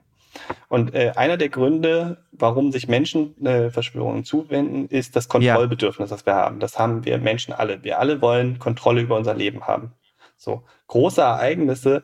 Und 0.68 0.94
äh, 0.94 1.12
einer 1.16 1.36
der 1.36 1.48
Gründe, 1.48 2.24
warum 2.32 2.72
sich 2.72 2.88
Menschen 2.88 3.44
äh, 3.44 3.70
Verschwörungen 3.70 4.24
zuwenden, 4.24 4.86
ist 4.88 5.14
das 5.16 5.28
Kontrollbedürfnis, 5.28 6.10
das 6.10 6.26
wir 6.26 6.34
haben. 6.34 6.58
Das 6.60 6.78
haben 6.78 7.04
wir 7.04 7.18
Menschen 7.18 7.54
alle. 7.54 7.82
Wir 7.84 7.98
alle 8.00 8.20
wollen 8.20 8.58
Kontrolle 8.58 9.02
über 9.02 9.16
unser 9.16 9.34
Leben 9.34 9.66
haben. 9.66 9.92
So 10.36 10.64
große 10.88 11.20
Ereignisse 11.20 12.02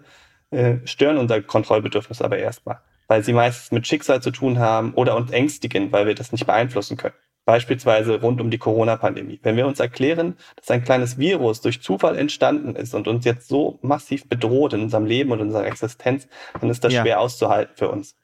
äh, 0.51 0.77
stören 0.85 1.19
unser 1.19 1.43
Kontrollbedürfnis 1.43 2.23
aber 2.23 2.39
erstmal, 2.39 2.81
weil 3.11 3.25
sie 3.25 3.33
meistens 3.33 3.73
mit 3.73 3.89
Schicksal 3.89 4.23
zu 4.23 4.31
tun 4.31 4.61
haben 4.61 4.95
oder 4.95 5.17
uns 5.17 5.33
ängstigen, 5.33 5.91
weil 5.91 6.07
wir 6.07 6.15
das 6.15 6.31
nicht 6.31 6.47
beeinflussen 6.47 6.97
können. 6.97 7.17
Beispielsweise 7.45 8.21
rund 8.21 8.41
um 8.41 8.53
die 8.53 8.59
Corona-Pandemie. 8.59 9.41
Wenn 9.43 9.57
wir 9.57 9.67
uns 9.67 9.81
erklären, 9.81 10.37
dass 10.55 10.71
ein 10.71 10.85
kleines 10.85 11.19
Virus 11.19 11.61
durch 11.61 11.83
Zufall 11.83 12.17
entstanden 12.17 12.77
ist 12.77 12.95
und 12.95 13.09
uns 13.09 13.25
jetzt 13.25 13.49
so 13.49 13.81
massiv 13.83 14.29
bedroht 14.29 14.75
in 14.75 14.83
unserem 14.83 15.07
Leben 15.07 15.33
und 15.33 15.41
unserer 15.41 15.67
Existenz, 15.67 16.29
dann 16.61 16.71
ist 16.71 16.85
das 16.85 16.93
ja. 16.93 17.03
schwer 17.03 17.19
auszuhalten 17.19 17.75
für 17.75 17.89
uns. 17.89 18.15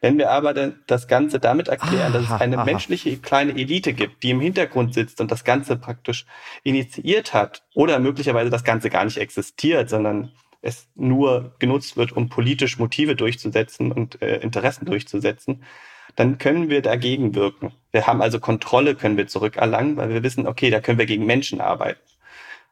Wenn 0.00 0.16
wir 0.16 0.30
aber 0.30 0.54
das 0.54 1.08
Ganze 1.08 1.40
damit 1.40 1.66
erklären, 1.66 2.12
aha, 2.12 2.18
dass 2.18 2.24
es 2.26 2.40
eine 2.40 2.58
aha. 2.58 2.64
menschliche 2.66 3.16
kleine 3.16 3.50
Elite 3.50 3.94
gibt, 3.94 4.22
die 4.22 4.30
im 4.30 4.40
Hintergrund 4.40 4.94
sitzt 4.94 5.20
und 5.20 5.32
das 5.32 5.42
Ganze 5.42 5.76
praktisch 5.76 6.24
initiiert 6.62 7.34
hat 7.34 7.64
oder 7.74 7.98
möglicherweise 7.98 8.48
das 8.50 8.62
Ganze 8.62 8.90
gar 8.90 9.04
nicht 9.04 9.18
existiert, 9.18 9.90
sondern 9.90 10.30
es 10.62 10.88
nur 10.94 11.54
genutzt 11.58 11.96
wird, 11.96 12.12
um 12.12 12.28
politisch 12.28 12.78
Motive 12.78 13.16
durchzusetzen 13.16 13.92
und 13.92 14.20
äh, 14.22 14.38
Interessen 14.38 14.84
durchzusetzen, 14.84 15.64
dann 16.16 16.38
können 16.38 16.68
wir 16.68 16.82
dagegen 16.82 17.34
wirken. 17.34 17.72
Wir 17.92 18.06
haben 18.06 18.20
also 18.20 18.40
Kontrolle, 18.40 18.94
können 18.94 19.16
wir 19.16 19.26
zurückerlangen, 19.26 19.96
weil 19.96 20.10
wir 20.10 20.22
wissen, 20.22 20.46
okay, 20.46 20.70
da 20.70 20.80
können 20.80 20.98
wir 20.98 21.06
gegen 21.06 21.26
Menschen 21.26 21.60
arbeiten. 21.60 22.00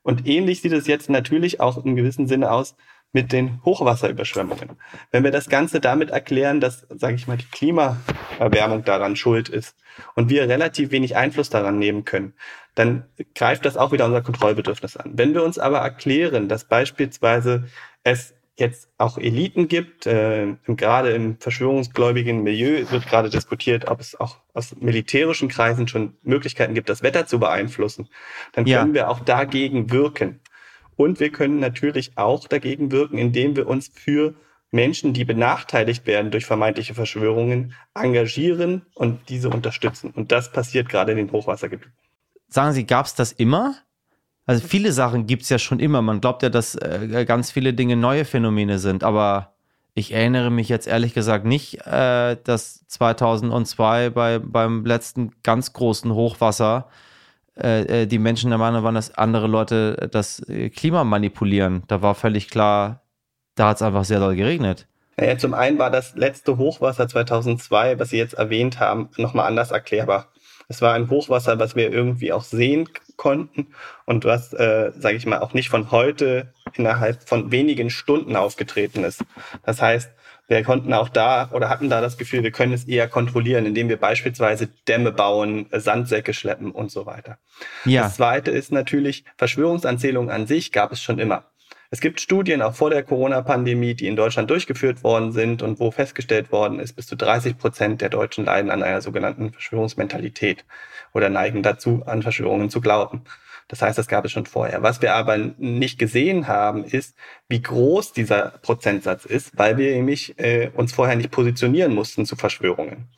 Und 0.02 0.26
ähnlich 0.26 0.62
sieht 0.62 0.73
es 0.73 0.87
jetzt 0.87 1.11
natürlich 1.11 1.61
auch 1.61 1.85
im 1.85 1.97
gewissen 1.97 2.26
Sinne 2.26 2.50
aus 2.50 2.76
mit 3.12 3.33
den 3.33 3.61
Hochwasserüberschwemmungen. 3.65 4.79
Wenn 5.11 5.25
wir 5.25 5.31
das 5.31 5.49
Ganze 5.49 5.81
damit 5.81 6.11
erklären, 6.11 6.61
dass, 6.61 6.87
sage 6.91 7.15
ich 7.15 7.27
mal, 7.27 7.38
die 7.38 7.47
Klimaerwärmung 7.50 8.85
daran 8.85 9.17
schuld 9.17 9.49
ist 9.49 9.77
und 10.15 10.29
wir 10.29 10.49
relativ 10.49 10.91
wenig 10.91 11.17
Einfluss 11.17 11.50
daran 11.50 11.79
nehmen 11.79 12.05
können, 12.05 12.35
dann 12.75 13.07
greift 13.35 13.65
das 13.65 13.77
auch 13.77 13.93
wieder 13.93 14.07
unser 14.07 14.23
Kontrollbedürfnis 14.23 14.97
an. 14.97 15.12
Wenn 15.15 15.35
wir 15.35 15.43
uns 15.43 15.59
aber 15.59 15.79
erklären, 15.79 16.49
dass 16.49 16.65
beispielsweise 16.65 17.69
es 18.05 18.35
jetzt 18.59 18.91
auch 18.99 19.19
Eliten 19.19 19.69
gibt. 19.69 20.07
Äh, 20.07 20.57
gerade 20.67 21.11
im 21.11 21.38
verschwörungsgläubigen 21.38 22.43
Milieu 22.43 22.91
wird 22.91 23.07
gerade 23.07 23.31
diskutiert, 23.31 23.88
ob 23.88 24.00
es 24.00 24.19
auch 24.19 24.38
aus 24.53 24.75
militärischen 24.77 25.49
Kreisen 25.49 25.87
schon 25.87 26.17
Möglichkeiten 26.23 26.75
gibt, 26.75 26.88
das 26.88 27.03
Wetter 27.03 27.27
zu 27.27 27.38
beeinflussen. 27.38 28.09
Dann 28.53 28.65
können 28.65 28.88
ja. 28.88 28.95
wir 28.95 29.11
auch 29.11 29.21
dagegen 29.21 29.91
wirken. 29.91 30.41
Und 30.99 31.21
wir 31.21 31.31
können 31.31 31.61
natürlich 31.61 32.11
auch 32.17 32.49
dagegen 32.49 32.90
wirken, 32.90 33.19
indem 33.19 33.55
wir 33.55 33.69
uns 33.69 33.88
für 33.95 34.35
Menschen, 34.73 35.12
die 35.12 35.25
benachteiligt 35.25 36.09
werden 36.09 36.33
durch 36.33 36.45
vermeintliche 36.45 36.93
Verschwörungen, 36.93 37.73
engagieren 37.95 38.83
und 38.95 39.28
diese 39.28 39.49
unterstützen. 39.49 40.11
Und 40.11 40.33
das 40.33 40.50
passiert 40.50 40.88
gerade 40.88 41.12
in 41.12 41.19
den 41.19 41.31
Hochwassergebieten. 41.31 41.93
Sagen 42.49 42.73
Sie, 42.73 42.85
gab 42.85 43.07
es 43.07 43.14
das 43.14 43.31
immer? 43.31 43.76
Also 44.45 44.67
viele 44.67 44.90
Sachen 44.90 45.28
gibt 45.28 45.45
es 45.45 45.50
ja 45.50 45.61
schon 45.61 45.78
immer. 45.78 46.02
Man 46.02 46.21
glaubt 46.21 46.43
ja, 46.43 46.49
dass 46.49 46.75
äh, 46.75 47.25
ganz 47.25 47.52
viele 47.52 47.75
Dinge 47.75 47.95
neue 47.95 48.25
Phänomene 48.25 48.81
sind, 48.81 49.05
aber 49.05 49.55
ich 49.95 50.11
erinnere 50.11 50.50
mich 50.50 50.69
jetzt 50.69 50.88
ehrlich 50.88 51.14
gesagt 51.14 51.45
nicht, 51.45 51.87
äh, 51.87 52.37
dass 52.43 52.85
2002 52.88 54.11
bei, 54.11 54.40
beim 54.40 54.85
letzten 54.85 55.31
ganz 55.45 55.73
großen 55.73 56.12
Hochwasser 56.12 56.88
äh, 57.62 58.03
äh, 58.03 58.07
die 58.07 58.19
Menschen 58.19 58.50
der 58.50 58.59
Meinung 58.59 58.83
waren, 58.85 58.95
dass 58.95 59.15
andere 59.17 59.47
Leute 59.47 60.09
das 60.11 60.41
äh, 60.49 60.71
Klima 60.71 61.05
manipulieren. 61.05 61.83
Da 61.88 62.03
war 62.03 62.15
völlig 62.15 62.50
klar, 62.50 63.03
da 63.55 63.69
hat 63.69 63.77
es 63.77 63.83
einfach 63.83 64.05
sehr 64.05 64.21
doll 64.21 64.37
geregnet. 64.37 64.87
Naja, 65.17 65.37
zum 65.37 65.53
einen 65.53 65.79
war 65.79 65.91
das 65.91 66.15
letzte 66.15 66.59
Hochwasser 66.59 67.09
2002, 67.09 67.99
was 67.99 68.11
Sie 68.11 68.19
jetzt 68.19 68.35
erwähnt 68.35 68.79
haben, 68.79 69.11
nochmal 69.17 69.49
anders 69.49 69.73
erklärbar. 69.73 70.29
Es 70.69 70.81
war 70.83 70.95
ein 70.95 71.11
Hochwasser, 71.11 71.59
was 71.59 71.75
wir 71.75 71.91
irgendwie 71.91 72.33
auch 72.33 72.45
sehen 72.45 72.88
konnten 73.17 73.69
und 74.05 74.25
was, 74.25 74.53
äh, 74.53 74.93
sage 74.97 75.17
ich 75.17 75.27
mal, 75.27 75.41
auch 75.41 75.55
nicht 75.55 75.71
von 75.71 75.91
heute 75.91 76.53
innerhalb 76.75 77.29
von 77.29 77.50
wenigen 77.50 77.91
Stunden 77.91 78.37
aufgetreten 78.37 79.03
ist. 79.03 79.25
Das 79.65 79.83
heißt, 79.83 80.11
wir 80.49 80.62
konnten 80.62 80.95
auch 80.95 81.11
da 81.11 81.50
oder 81.52 81.69
hatten 81.69 81.90
da 81.90 82.00
das 82.00 82.17
Gefühl, 82.17 82.43
wir 82.43 82.50
können 82.50 82.73
es 82.73 82.85
eher 82.85 83.07
kontrollieren, 83.07 83.67
indem 83.67 83.88
wir 83.88 83.99
beispielsweise 83.99 84.69
Dämme 84.88 85.12
bauen, 85.12 85.67
Sandsäcke 85.71 86.33
schleppen 86.33 86.73
und 86.73 86.90
so 86.90 87.07
weiter. 87.07 87.38
Ja. 87.85 88.05
Das 88.05 88.17
zweite 88.17 88.50
ist 88.50 88.73
natürlich, 88.73 89.25
Verschwörungsanzählungen 89.37 90.31
an 90.31 90.47
sich 90.47 90.73
gab 90.73 90.90
es 90.90 91.02
schon 91.02 91.19
immer. 91.19 91.45
Es 91.90 92.00
gibt 92.00 92.21
Studien 92.21 92.61
auch 92.61 92.75
vor 92.75 92.90
der 92.90 93.02
Corona-Pandemie, 93.02 93.95
die 93.95 94.09
in 94.09 94.17
Deutschland 94.17 94.50
durchgeführt 94.50 95.05
worden 95.05 95.33
sind 95.33 95.62
und 95.62 95.81
wo 95.81 95.90
festgestellt 95.90 96.52
worden 96.52 96.81
ist, 96.81 96.95
bis 96.95 97.07
zu 97.07 97.17
30 97.17 97.57
Prozent 97.57 98.00
der 98.00 98.11
Deutschen 98.11 98.45
leiden 98.45 98.71
an 98.71 98.83
einer 98.83 99.00
sogenannten 99.00 99.52
Verschwörungsmentalität 99.52 100.67
oder 101.14 101.31
neigen 101.31 101.62
dazu, 101.62 102.02
an 102.05 102.23
Verschwörungen 102.23 102.69
zu 102.69 102.83
glauben. 102.83 103.23
Das 103.69 103.83
heißt, 103.83 103.99
das 103.99 104.09
gab 104.09 104.25
es 104.25 104.33
schon 104.33 104.47
vorher. 104.47 104.83
Was 104.83 105.03
wir 105.03 105.15
aber 105.15 105.37
nicht 105.37 105.99
gesehen 105.99 106.49
haben, 106.49 106.85
ist, 106.85 107.15
wie 107.49 107.61
groß 107.61 108.15
dieser 108.15 108.55
Prozentsatz 108.63 109.27
ist, 109.27 109.57
weil 109.59 109.77
wir 109.77 109.95
nämlich 109.95 110.39
äh, 110.39 110.71
uns 110.75 110.95
vorher 110.95 111.17
nicht 111.17 111.31
positionieren 111.31 111.95
mussten 111.95 112.25
zu 112.25 112.35
Verschwörungen. 112.35 113.09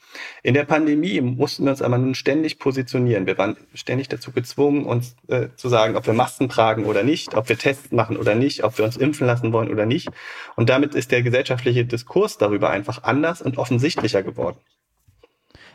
In 0.42 0.54
der 0.54 0.64
Pandemie 0.64 1.20
mussten 1.20 1.64
wir 1.64 1.70
uns 1.70 1.82
aber 1.82 1.98
nun 1.98 2.16
ständig 2.16 2.58
positionieren. 2.58 3.26
Wir 3.26 3.38
waren 3.38 3.56
ständig 3.74 4.08
dazu 4.08 4.32
gezwungen, 4.32 4.86
uns 4.86 5.14
äh, 5.28 5.48
zu 5.54 5.68
sagen, 5.68 5.94
ob 5.96 6.06
wir 6.06 6.14
Masken 6.14 6.48
tragen 6.48 6.84
oder 6.84 7.04
nicht, 7.04 7.36
ob 7.36 7.48
wir 7.48 7.56
Tests 7.56 7.92
machen 7.92 8.16
oder 8.16 8.34
nicht, 8.34 8.64
ob 8.64 8.76
wir 8.76 8.84
uns 8.84 8.96
impfen 8.96 9.28
lassen 9.28 9.52
wollen 9.52 9.70
oder 9.70 9.86
nicht. 9.86 10.08
Und 10.56 10.68
damit 10.68 10.96
ist 10.96 11.12
der 11.12 11.22
gesellschaftliche 11.22 11.84
Diskurs 11.84 12.38
darüber 12.38 12.70
einfach 12.70 13.04
anders 13.04 13.40
und 13.40 13.56
offensichtlicher 13.56 14.24
geworden. 14.24 14.58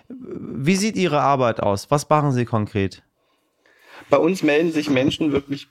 Wie 0.09 0.75
sieht 0.75 0.97
Ihre 0.97 1.21
Arbeit 1.21 1.61
aus? 1.61 1.89
Was 1.89 2.09
machen 2.09 2.33
Sie 2.33 2.43
konkret? 2.43 3.03
Bei 4.09 4.17
uns 4.17 4.43
melden 4.43 4.71
sich 4.71 4.89
Menschen 4.89 5.31
wirklich 5.31 5.67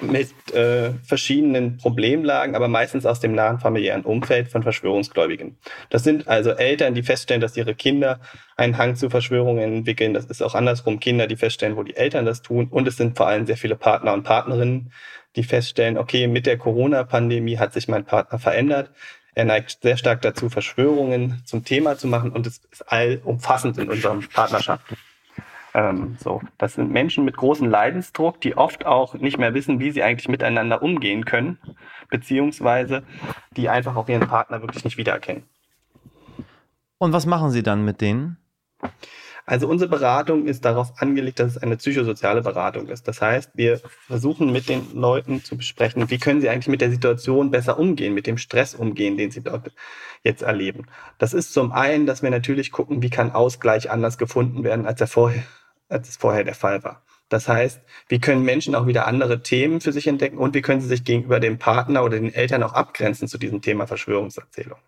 mit 0.00 0.32
äh, 0.52 0.92
verschiedenen 1.04 1.76
Problemlagen, 1.76 2.56
aber 2.56 2.68
meistens 2.68 3.06
aus 3.06 3.20
dem 3.20 3.34
nahen 3.34 3.60
familiären 3.60 4.02
Umfeld 4.02 4.48
von 4.48 4.62
Verschwörungsgläubigen. 4.62 5.56
Das 5.90 6.02
sind 6.02 6.26
also 6.26 6.50
Eltern, 6.50 6.94
die 6.94 7.02
feststellen, 7.02 7.40
dass 7.40 7.56
ihre 7.56 7.74
Kinder 7.74 8.20
einen 8.56 8.76
Hang 8.76 8.96
zu 8.96 9.08
Verschwörungen 9.08 9.72
entwickeln. 9.72 10.14
Das 10.14 10.26
ist 10.26 10.42
auch 10.42 10.54
andersrum 10.54 11.00
Kinder, 11.00 11.26
die 11.26 11.36
feststellen, 11.36 11.76
wo 11.76 11.82
die 11.82 11.96
Eltern 11.96 12.26
das 12.26 12.42
tun. 12.42 12.68
Und 12.70 12.88
es 12.88 12.96
sind 12.96 13.16
vor 13.16 13.28
allem 13.28 13.46
sehr 13.46 13.56
viele 13.56 13.76
Partner 13.76 14.12
und 14.12 14.24
Partnerinnen, 14.24 14.92
die 15.36 15.44
feststellen, 15.44 15.98
okay, 15.98 16.26
mit 16.26 16.46
der 16.46 16.58
Corona-Pandemie 16.58 17.58
hat 17.58 17.72
sich 17.72 17.88
mein 17.88 18.04
Partner 18.04 18.38
verändert. 18.38 18.90
Er 19.34 19.44
neigt 19.44 19.78
sehr 19.82 19.96
stark 19.96 20.22
dazu, 20.22 20.48
Verschwörungen 20.48 21.42
zum 21.44 21.64
Thema 21.64 21.96
zu 21.98 22.06
machen 22.06 22.30
und 22.30 22.46
es 22.46 22.60
ist 22.70 22.82
allumfassend 22.82 23.78
in 23.78 23.88
unseren 23.88 24.28
Partnerschaften. 24.28 24.96
Ähm, 25.74 26.16
so, 26.22 26.40
das 26.56 26.74
sind 26.74 26.92
Menschen 26.92 27.24
mit 27.24 27.36
großem 27.36 27.68
Leidensdruck, 27.68 28.40
die 28.40 28.56
oft 28.56 28.86
auch 28.86 29.14
nicht 29.14 29.38
mehr 29.38 29.54
wissen, 29.54 29.80
wie 29.80 29.90
sie 29.90 30.04
eigentlich 30.04 30.28
miteinander 30.28 30.82
umgehen 30.82 31.24
können, 31.24 31.58
beziehungsweise 32.10 33.02
die 33.56 33.68
einfach 33.68 33.96
auch 33.96 34.08
ihren 34.08 34.28
Partner 34.28 34.62
wirklich 34.62 34.84
nicht 34.84 34.96
wiedererkennen. 34.96 35.42
Und 36.98 37.12
was 37.12 37.26
machen 37.26 37.50
Sie 37.50 37.64
dann 37.64 37.84
mit 37.84 38.00
denen? 38.00 38.38
Also 39.46 39.68
unsere 39.68 39.90
Beratung 39.90 40.46
ist 40.46 40.64
darauf 40.64 41.02
angelegt, 41.02 41.38
dass 41.38 41.56
es 41.56 41.58
eine 41.58 41.76
psychosoziale 41.76 42.40
Beratung 42.40 42.88
ist. 42.88 43.06
Das 43.08 43.20
heißt, 43.20 43.50
wir 43.54 43.78
versuchen 44.06 44.52
mit 44.52 44.70
den 44.70 44.94
Leuten 44.94 45.44
zu 45.44 45.58
besprechen, 45.58 46.08
wie 46.08 46.18
können 46.18 46.40
sie 46.40 46.48
eigentlich 46.48 46.68
mit 46.68 46.80
der 46.80 46.90
Situation 46.90 47.50
besser 47.50 47.78
umgehen, 47.78 48.14
mit 48.14 48.26
dem 48.26 48.38
Stress 48.38 48.74
umgehen, 48.74 49.18
den 49.18 49.30
sie 49.30 49.42
dort 49.42 49.70
jetzt 50.22 50.42
erleben. 50.42 50.86
Das 51.18 51.34
ist 51.34 51.52
zum 51.52 51.72
einen, 51.72 52.06
dass 52.06 52.22
wir 52.22 52.30
natürlich 52.30 52.72
gucken, 52.72 53.02
wie 53.02 53.10
kann 53.10 53.32
Ausgleich 53.32 53.90
anders 53.90 54.16
gefunden 54.16 54.64
werden, 54.64 54.86
als 54.86 55.00
er 55.02 55.08
vorher 55.08 55.42
als 55.88 56.08
es 56.08 56.16
vorher 56.16 56.44
der 56.44 56.54
Fall 56.54 56.82
war. 56.84 57.02
Das 57.28 57.48
heißt, 57.48 57.80
wie 58.08 58.20
können 58.20 58.42
Menschen 58.42 58.74
auch 58.74 58.86
wieder 58.86 59.06
andere 59.06 59.42
Themen 59.42 59.80
für 59.80 59.92
sich 59.92 60.06
entdecken 60.06 60.38
und 60.38 60.54
wie 60.54 60.62
können 60.62 60.80
sie 60.80 60.88
sich 60.88 61.04
gegenüber 61.04 61.40
dem 61.40 61.58
Partner 61.58 62.04
oder 62.04 62.18
den 62.18 62.32
Eltern 62.32 62.62
auch 62.62 62.74
abgrenzen 62.74 63.28
zu 63.28 63.38
diesem 63.38 63.62
Thema 63.62 63.86
Verschwörungserzählung. 63.86 64.78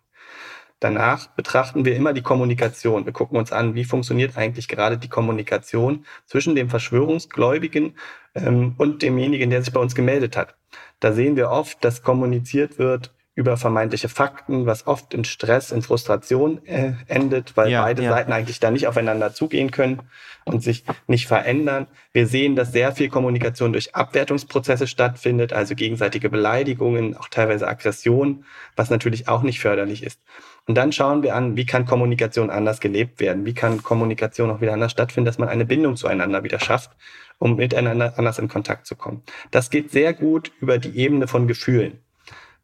Danach 0.79 1.27
betrachten 1.29 1.85
wir 1.85 1.95
immer 1.95 2.13
die 2.13 2.21
Kommunikation. 2.21 3.05
Wir 3.05 3.13
gucken 3.13 3.37
uns 3.37 3.51
an, 3.51 3.73
wie 3.73 3.83
funktioniert 3.83 4.37
eigentlich 4.37 4.67
gerade 4.67 4.99
die 4.99 5.09
Kommunikation 5.09 6.05
zwischen 6.27 6.55
dem 6.55 6.69
Verschwörungsgläubigen 6.69 7.97
ähm, 8.35 8.75
und 8.77 9.01
demjenigen, 9.01 9.49
der 9.49 9.63
sich 9.63 9.73
bei 9.73 9.79
uns 9.79 9.95
gemeldet 9.95 10.37
hat. 10.37 10.55
Da 10.99 11.13
sehen 11.13 11.35
wir 11.35 11.49
oft, 11.49 11.83
dass 11.83 12.03
kommuniziert 12.03 12.77
wird 12.77 13.11
über 13.37 13.55
vermeintliche 13.55 14.09
Fakten, 14.09 14.65
was 14.65 14.87
oft 14.87 15.13
in 15.13 15.23
Stress, 15.23 15.71
in 15.71 15.83
Frustration 15.83 16.65
äh, 16.65 16.93
endet, 17.05 17.55
weil 17.55 17.69
ja, 17.69 17.83
beide 17.83 18.01
ja. 18.01 18.09
Seiten 18.09 18.31
eigentlich 18.31 18.59
da 18.59 18.71
nicht 18.71 18.87
aufeinander 18.87 19.31
zugehen 19.31 19.69
können 19.69 20.01
und 20.43 20.63
sich 20.63 20.83
nicht 21.05 21.27
verändern. 21.27 21.85
Wir 22.13 22.25
sehen, 22.25 22.55
dass 22.55 22.71
sehr 22.71 22.93
viel 22.93 23.09
Kommunikation 23.09 23.73
durch 23.73 23.93
Abwertungsprozesse 23.93 24.87
stattfindet, 24.87 25.53
also 25.53 25.75
gegenseitige 25.75 26.31
Beleidigungen, 26.31 27.15
auch 27.15 27.27
teilweise 27.27 27.67
Aggression, 27.67 28.43
was 28.75 28.89
natürlich 28.89 29.27
auch 29.27 29.43
nicht 29.43 29.59
förderlich 29.59 30.01
ist. 30.01 30.19
Und 30.65 30.73
dann 30.73 30.91
schauen 30.91 31.21
wir 31.21 31.35
an, 31.35 31.55
wie 31.55 31.67
kann 31.67 31.85
Kommunikation 31.85 32.49
anders 32.49 32.79
gelebt 32.79 33.19
werden? 33.19 33.45
Wie 33.45 33.53
kann 33.53 33.83
Kommunikation 33.83 34.49
auch 34.49 34.61
wieder 34.61 34.73
anders 34.73 34.93
stattfinden, 34.93 35.27
dass 35.27 35.37
man 35.37 35.47
eine 35.47 35.65
Bindung 35.65 35.95
zueinander 35.95 36.43
wieder 36.43 36.59
schafft, 36.59 36.89
um 37.37 37.57
miteinander 37.57 38.17
anders 38.17 38.39
in 38.39 38.47
Kontakt 38.47 38.87
zu 38.87 38.95
kommen? 38.95 39.21
Das 39.51 39.69
geht 39.69 39.91
sehr 39.91 40.13
gut 40.13 40.51
über 40.59 40.79
die 40.79 40.97
Ebene 40.97 41.27
von 41.27 41.47
Gefühlen. 41.47 41.99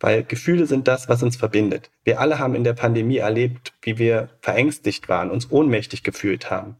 Weil 0.03 0.25
Gefühle 0.25 0.65
sind 0.65 0.89
das, 0.89 1.07
was 1.07 1.23
uns 1.23 1.37
verbindet. 1.37 1.89
Wir 2.03 2.19
alle 2.19 2.37
haben 2.37 2.55
in 2.55 2.65
der 2.65 2.73
Pandemie 2.73 3.19
erlebt, 3.19 3.73
wie 3.83 3.97
wir 3.97 4.27
verängstigt 4.41 5.07
waren, 5.07 5.31
uns 5.31 5.49
ohnmächtig 5.49 6.03
gefühlt 6.03 6.51
haben. 6.51 6.75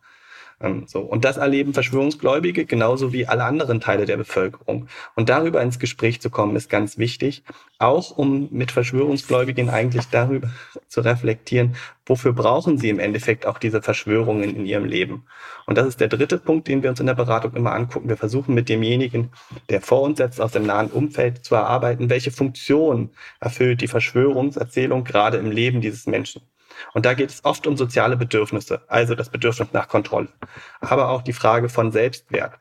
Ähm, 0.64 0.86
so. 0.88 1.02
Und 1.02 1.26
das 1.26 1.38
erleben 1.38 1.74
Verschwörungsgläubige 1.74 2.66
genauso 2.66 3.12
wie 3.12 3.28
alle 3.28 3.44
anderen 3.44 3.82
Teile 3.82 4.06
der 4.06 4.16
Bevölkerung. 4.18 4.88
Und 5.14 5.30
darüber 5.30 5.62
ins 5.62 5.78
Gespräch 5.78 6.22
zu 6.22 6.30
kommen, 6.30 6.56
ist 6.56 6.70
ganz 6.70 6.98
wichtig, 6.98 7.44
auch 7.80 8.18
um 8.18 8.48
mit 8.50 8.72
Verschwörungsgläubigen 8.72 9.70
eigentlich 9.70 10.06
darüber 10.10 10.50
zu 10.88 11.02
reflektieren, 11.02 11.76
wofür 12.06 12.32
brauchen 12.32 12.78
sie 12.78 12.90
im 12.90 13.00
Endeffekt 13.00 13.46
auch 13.46 13.58
diese 13.58 13.82
Verschwörungen 13.82 14.56
in 14.56 14.66
ihrem 14.66 14.86
Leben. 14.86 15.26
Und 15.66 15.78
das 15.78 15.88
ist 15.88 16.00
der 16.00 16.08
dritte 16.08 16.38
Punkt, 16.38 16.68
den 16.70 16.82
wir 16.82 16.90
uns 16.90 17.00
in 17.02 17.08
der 17.08 17.14
Beratung 17.14 17.54
immer 17.56 17.74
angucken. 17.74 18.08
Wir 18.08 18.18
versuchen 18.18 18.56
mit 18.56 18.70
demjenigen, 18.70 19.32
der 19.70 19.82
vor 19.82 20.02
uns 20.02 20.18
setzt, 20.18 20.40
aus 20.40 20.54
dem 20.54 20.66
nahen 20.66 20.90
Umfeld 20.90 21.44
zu 21.44 21.56
erarbeiten, 21.56 22.10
welche 22.10 22.32
Funktion 22.32 23.10
erfüllt 23.42 23.82
die 23.82 23.88
Verschwörungserzählung 23.88 25.04
gerade 25.04 25.38
im 25.38 25.52
Leben 25.52 25.82
dieses 25.82 26.08
Menschen. 26.08 26.42
Und 26.94 27.06
da 27.06 27.14
geht 27.14 27.30
es 27.30 27.46
oft 27.46 27.68
um 27.68 27.78
soziale 27.78 28.18
Bedürfnisse, 28.18 28.82
also 28.88 29.16
das 29.16 29.30
Bedürfnis 29.30 29.70
nach 29.74 29.88
Kontrolle, 29.88 30.30
aber 30.82 31.10
auch 31.10 31.22
die 31.22 31.34
Frage 31.34 31.70
von 31.70 31.92
Selbstwert. 31.92 32.54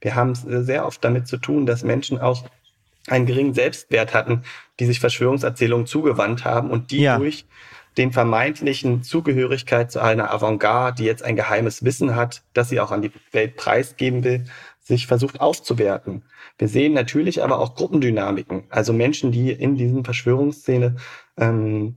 Wir 0.00 0.14
haben 0.14 0.30
es 0.30 0.44
äh, 0.44 0.62
sehr 0.62 0.86
oft 0.86 1.04
damit 1.04 1.28
zu 1.28 1.38
tun, 1.38 1.66
dass 1.66 1.82
Menschen 1.82 2.18
auch 2.18 2.44
einen 3.08 3.26
geringen 3.26 3.54
Selbstwert 3.54 4.14
hatten, 4.14 4.42
die 4.80 4.86
sich 4.86 5.00
Verschwörungserzählungen 5.00 5.86
zugewandt 5.86 6.44
haben 6.44 6.70
und 6.70 6.90
die 6.90 7.02
ja. 7.02 7.18
durch 7.18 7.46
den 7.96 8.12
vermeintlichen 8.12 9.02
Zugehörigkeit 9.02 9.90
zu 9.90 10.00
einer 10.00 10.32
Avantgarde, 10.32 10.96
die 10.98 11.04
jetzt 11.04 11.24
ein 11.24 11.36
geheimes 11.36 11.84
Wissen 11.84 12.14
hat, 12.14 12.42
das 12.54 12.68
sie 12.68 12.80
auch 12.80 12.92
an 12.92 13.02
die 13.02 13.10
Welt 13.32 13.56
preisgeben 13.56 14.22
will, 14.22 14.44
sich 14.80 15.06
versucht 15.06 15.40
aufzuwerten. 15.40 16.22
Wir 16.58 16.68
sehen 16.68 16.92
natürlich 16.92 17.42
aber 17.42 17.58
auch 17.58 17.74
Gruppendynamiken, 17.74 18.64
also 18.70 18.92
Menschen, 18.92 19.32
die 19.32 19.50
in 19.50 19.76
diesen 19.76 20.04
Verschwörungsszene 20.04 20.96
ähm, 21.36 21.96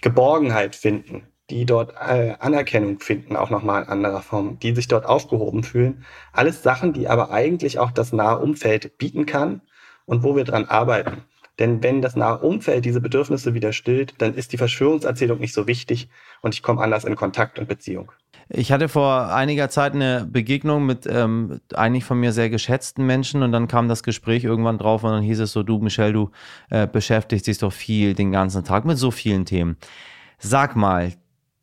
Geborgenheit 0.00 0.76
finden, 0.76 1.26
die 1.50 1.64
dort 1.64 1.94
äh, 1.94 2.34
Anerkennung 2.38 3.00
finden, 3.00 3.36
auch 3.36 3.50
nochmal 3.50 3.82
in 3.82 3.88
anderer 3.88 4.22
Form, 4.22 4.58
die 4.58 4.74
sich 4.74 4.88
dort 4.88 5.06
aufgehoben 5.06 5.64
fühlen. 5.64 6.04
Alles 6.32 6.62
Sachen, 6.62 6.92
die 6.92 7.08
aber 7.08 7.30
eigentlich 7.30 7.78
auch 7.78 7.90
das 7.90 8.12
nahe 8.12 8.38
Umfeld 8.38 8.98
bieten 8.98 9.26
kann 9.26 9.62
und 10.06 10.22
wo 10.22 10.36
wir 10.36 10.44
dran 10.44 10.66
arbeiten. 10.66 11.24
Denn 11.58 11.82
wenn 11.82 12.02
das 12.02 12.16
nahe 12.16 12.38
Umfeld 12.38 12.84
diese 12.84 13.00
Bedürfnisse 13.00 13.54
wieder 13.54 13.72
stillt, 13.72 14.14
dann 14.18 14.34
ist 14.34 14.52
die 14.52 14.58
Verschwörungserzählung 14.58 15.40
nicht 15.40 15.54
so 15.54 15.66
wichtig 15.66 16.08
und 16.40 16.54
ich 16.54 16.62
komme 16.62 16.80
anders 16.80 17.04
in 17.04 17.16
Kontakt 17.16 17.58
und 17.58 17.68
Beziehung. 17.68 18.12
Ich 18.50 18.72
hatte 18.72 18.88
vor 18.88 19.32
einiger 19.32 19.68
Zeit 19.68 19.92
eine 19.92 20.26
Begegnung 20.30 20.86
mit 20.86 21.06
ähm, 21.06 21.60
eigentlich 21.74 22.04
von 22.04 22.18
mir 22.18 22.32
sehr 22.32 22.48
geschätzten 22.48 23.04
Menschen 23.04 23.42
und 23.42 23.52
dann 23.52 23.68
kam 23.68 23.88
das 23.88 24.02
Gespräch 24.02 24.44
irgendwann 24.44 24.78
drauf 24.78 25.04
und 25.04 25.10
dann 25.10 25.22
hieß 25.22 25.40
es 25.40 25.52
so, 25.52 25.62
du 25.62 25.78
Michelle, 25.78 26.14
du 26.14 26.30
äh, 26.70 26.86
beschäftigst 26.86 27.46
dich 27.46 27.58
doch 27.58 27.72
viel 27.72 28.14
den 28.14 28.32
ganzen 28.32 28.64
Tag 28.64 28.86
mit 28.86 28.96
so 28.96 29.10
vielen 29.10 29.44
Themen. 29.44 29.76
Sag 30.38 30.76
mal, 30.76 31.12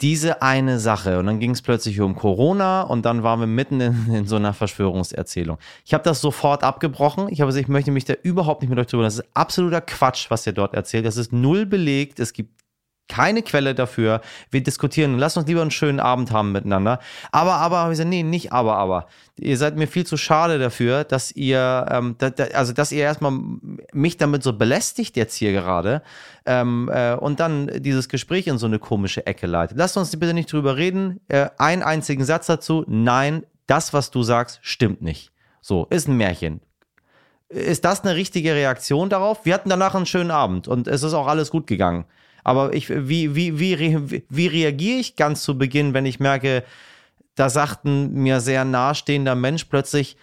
diese 0.02 0.42
eine 0.42 0.80
Sache 0.80 1.20
und 1.20 1.26
dann 1.26 1.40
ging 1.40 1.52
es 1.52 1.62
plötzlich 1.62 2.02
um 2.02 2.16
Corona 2.16 2.82
und 2.82 3.06
dann 3.06 3.24
waren 3.24 3.40
wir 3.40 3.48
mitten 3.48 3.80
in, 3.80 4.14
in 4.14 4.28
so 4.28 4.36
einer 4.36 4.54
Verschwörungserzählung. 4.54 5.58
Ich 5.86 5.94
habe 5.94 6.04
das 6.04 6.20
sofort 6.20 6.64
abgebrochen. 6.64 7.30
Ich 7.30 7.40
habe 7.42 7.50
gesagt, 7.50 7.64
ich 7.64 7.70
möchte 7.70 7.92
mich 7.92 8.06
da 8.06 8.14
überhaupt 8.22 8.62
nicht 8.62 8.70
mit 8.70 8.80
euch 8.80 8.88
drüber. 8.88 9.04
Das 9.04 9.20
ist 9.20 9.28
absoluter 9.34 9.82
Quatsch, 9.82 10.30
was 10.30 10.46
ihr 10.46 10.54
dort 10.54 10.74
erzählt. 10.74 11.06
Das 11.06 11.16
ist 11.18 11.32
null 11.32 11.66
belegt. 11.66 12.20
Es 12.20 12.34
gibt 12.34 12.65
keine 13.08 13.44
Quelle 13.44 13.76
dafür. 13.76 14.22
Wir 14.50 14.64
diskutieren. 14.64 15.18
Lass 15.18 15.38
uns 15.38 15.48
lieber 15.48 15.62
einen 15.62 15.72
schönen 15.72 16.00
Abend 16.00 16.32
haben 16.32 16.52
miteinander. 16.52 17.00
Aber, 17.32 17.54
aber, 17.56 17.78
habe 17.80 17.92
ich 17.92 17.98
gesagt, 17.98 18.10
nee, 18.10 18.24
nicht 18.24 18.52
aber, 18.52 18.78
aber. 18.78 19.08
Ihr 19.38 19.58
seid 19.58 19.76
mir 19.76 19.88
viel 19.88 20.06
zu 20.06 20.18
schade 20.18 20.60
dafür, 20.60 21.04
dass 21.04 21.32
ihr, 21.32 21.86
ähm, 21.90 22.16
da, 22.18 22.30
da, 22.30 22.46
also, 22.54 22.74
dass 22.74 22.92
ihr 22.92 23.04
erstmal 23.04 23.34
mich 23.94 24.18
damit 24.18 24.44
so 24.44 24.54
belästigt 24.54 25.18
jetzt 25.18 25.36
hier 25.36 25.52
gerade 25.52 26.02
ähm, 26.46 26.90
äh, 26.92 27.14
und 27.14 27.40
dann 27.40 27.70
dieses 27.82 28.10
Gespräch 28.10 28.48
in 28.48 28.58
so 28.58 28.66
eine 28.66 28.80
komische 28.80 29.26
Ecke 29.26 29.48
leitet. 29.48 29.78
Lasst 29.78 29.98
uns 29.98 30.18
bitte 30.18 30.34
nicht 30.34 30.52
drüber 30.52 30.78
reden. 30.78 31.20
Äh, 31.28 31.50
einen 31.58 31.84
einzigen 31.84 32.24
Satz 32.24 32.48
dazu. 32.48 32.86
Nein, 32.88 33.46
das, 33.68 33.94
was 33.94 34.12
du 34.12 34.24
sagst, 34.24 34.60
stimmt 34.62 35.02
nicht. 35.02 35.32
So, 35.62 35.88
ist 35.90 36.08
ein 36.08 36.18
Märchen. 36.18 36.62
Ist 37.50 37.86
das 37.86 38.04
eine 38.04 38.16
richtige 38.16 38.54
Reaktion 38.54 39.10
darauf? 39.10 39.46
Wir 39.46 39.54
hatten 39.54 39.70
danach 39.70 39.96
einen 39.96 40.06
schönen 40.06 40.32
Abend 40.32 40.68
und 40.68 40.88
es 40.88 41.04
ist 41.04 41.14
auch 41.14 41.28
alles 41.28 41.52
gut 41.52 41.68
gegangen. 41.68 42.06
Aber 42.46 42.74
ich, 42.74 42.90
wie, 42.90 43.36
wie, 43.36 43.60
wie, 43.60 44.24
wie 44.30 44.48
reagiere 44.48 45.00
ich 45.00 45.16
ganz 45.16 45.44
zu 45.44 45.58
Beginn, 45.58 45.96
wenn 45.96 46.06
ich 46.06 46.20
merke, 46.20 46.64
da 47.34 47.50
sagt 47.50 47.86
ein 47.86 48.14
mir 48.14 48.40
sehr 48.40 48.64
nahestehender 48.64 49.34
Mensch 49.34 49.66
plötzlich 49.66 50.16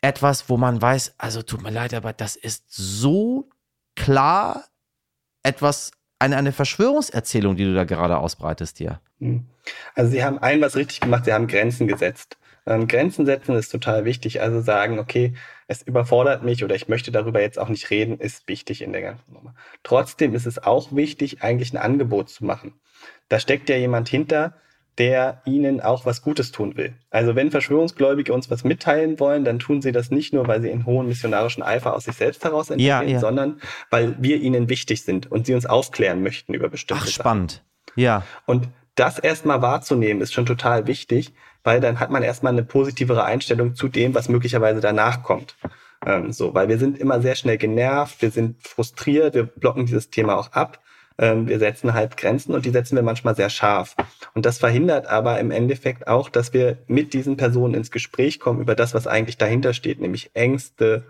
etwas, 0.00 0.48
wo 0.48 0.56
man 0.56 0.80
weiß, 0.80 1.14
also 1.18 1.42
tut 1.42 1.62
mir 1.62 1.70
leid, 1.70 1.92
aber 1.92 2.14
das 2.14 2.34
ist 2.34 2.64
so 2.68 3.50
klar 3.94 4.64
etwas, 5.42 5.92
eine, 6.18 6.38
eine 6.38 6.52
Verschwörungserzählung, 6.52 7.56
die 7.56 7.64
du 7.64 7.74
da 7.74 7.84
gerade 7.84 8.16
ausbreitest 8.16 8.78
hier. 8.78 9.00
Hm. 9.20 9.44
Also 9.94 10.12
sie 10.12 10.24
haben 10.24 10.38
ein 10.38 10.62
was 10.62 10.76
richtig 10.76 11.00
gemacht, 11.00 11.26
sie 11.26 11.34
haben 11.34 11.46
Grenzen 11.46 11.88
gesetzt. 11.88 12.38
Ähm, 12.66 12.88
Grenzen 12.88 13.26
setzen 13.26 13.54
ist 13.56 13.70
total 13.70 14.04
wichtig. 14.04 14.40
Also 14.42 14.60
sagen, 14.60 14.98
okay, 14.98 15.34
es 15.68 15.82
überfordert 15.82 16.42
mich 16.42 16.64
oder 16.64 16.74
ich 16.74 16.88
möchte 16.88 17.12
darüber 17.12 17.40
jetzt 17.40 17.58
auch 17.58 17.68
nicht 17.68 17.90
reden, 17.90 18.18
ist 18.18 18.48
wichtig 18.48 18.82
in 18.82 18.92
der 18.92 19.02
ganzen 19.02 19.32
Nummer. 19.32 19.54
Trotzdem 19.82 20.34
ist 20.34 20.46
es 20.46 20.62
auch 20.62 20.94
wichtig, 20.94 21.42
eigentlich 21.42 21.72
ein 21.72 21.78
Angebot 21.78 22.28
zu 22.28 22.44
machen. 22.44 22.74
Da 23.28 23.38
steckt 23.40 23.68
ja 23.68 23.76
jemand 23.76 24.08
hinter, 24.08 24.54
der 24.98 25.42
ihnen 25.44 25.80
auch 25.80 26.06
was 26.06 26.22
Gutes 26.22 26.52
tun 26.52 26.76
will. 26.76 26.94
Also 27.10 27.34
wenn 27.36 27.50
Verschwörungsgläubige 27.50 28.32
uns 28.32 28.50
was 28.50 28.64
mitteilen 28.64 29.20
wollen, 29.20 29.44
dann 29.44 29.58
tun 29.58 29.82
sie 29.82 29.92
das 29.92 30.10
nicht 30.10 30.32
nur, 30.32 30.48
weil 30.48 30.62
sie 30.62 30.70
in 30.70 30.86
hohen 30.86 31.06
missionarischen 31.06 31.62
Eifer 31.62 31.94
aus 31.94 32.04
sich 32.04 32.16
selbst 32.16 32.42
heraus 32.44 32.70
entwickeln, 32.70 33.08
ja, 33.08 33.14
ja. 33.14 33.20
sondern 33.20 33.60
weil 33.90 34.16
wir 34.18 34.38
ihnen 34.38 34.68
wichtig 34.70 35.04
sind 35.04 35.30
und 35.30 35.46
sie 35.46 35.54
uns 35.54 35.66
aufklären 35.66 36.22
möchten 36.22 36.54
über 36.54 36.70
bestimmte 36.70 37.04
Ach, 37.06 37.10
spannend. 37.10 37.52
Sachen. 37.52 38.00
Ja. 38.00 38.22
Und 38.46 38.68
das 38.96 39.18
erstmal 39.18 39.62
wahrzunehmen, 39.62 40.20
ist 40.22 40.34
schon 40.34 40.46
total 40.46 40.86
wichtig, 40.86 41.32
weil 41.62 41.80
dann 41.80 42.00
hat 42.00 42.10
man 42.10 42.22
erstmal 42.22 42.52
eine 42.52 42.64
positivere 42.64 43.24
Einstellung 43.24 43.74
zu 43.74 43.88
dem, 43.88 44.14
was 44.14 44.28
möglicherweise 44.28 44.80
danach 44.80 45.22
kommt. 45.22 45.56
Ähm, 46.04 46.32
so, 46.32 46.54
weil 46.54 46.68
wir 46.68 46.78
sind 46.78 46.98
immer 46.98 47.20
sehr 47.20 47.34
schnell 47.34 47.58
genervt, 47.58 48.22
wir 48.22 48.30
sind 48.30 48.66
frustriert, 48.66 49.34
wir 49.34 49.44
blocken 49.44 49.86
dieses 49.86 50.10
Thema 50.10 50.36
auch 50.36 50.52
ab. 50.52 50.80
Ähm, 51.18 51.48
wir 51.48 51.58
setzen 51.58 51.94
halt 51.94 52.16
Grenzen 52.16 52.54
und 52.54 52.66
die 52.66 52.70
setzen 52.70 52.96
wir 52.96 53.02
manchmal 53.02 53.34
sehr 53.34 53.48
scharf. 53.50 53.96
Und 54.34 54.44
das 54.44 54.58
verhindert 54.58 55.06
aber 55.06 55.40
im 55.40 55.50
Endeffekt 55.50 56.08
auch, 56.08 56.28
dass 56.28 56.52
wir 56.52 56.78
mit 56.86 57.14
diesen 57.14 57.36
Personen 57.36 57.74
ins 57.74 57.90
Gespräch 57.90 58.38
kommen 58.38 58.60
über 58.60 58.74
das, 58.74 58.92
was 58.94 59.06
eigentlich 59.06 59.38
dahinter 59.38 59.72
steht, 59.72 60.00
nämlich 60.00 60.30
Ängste, 60.34 61.04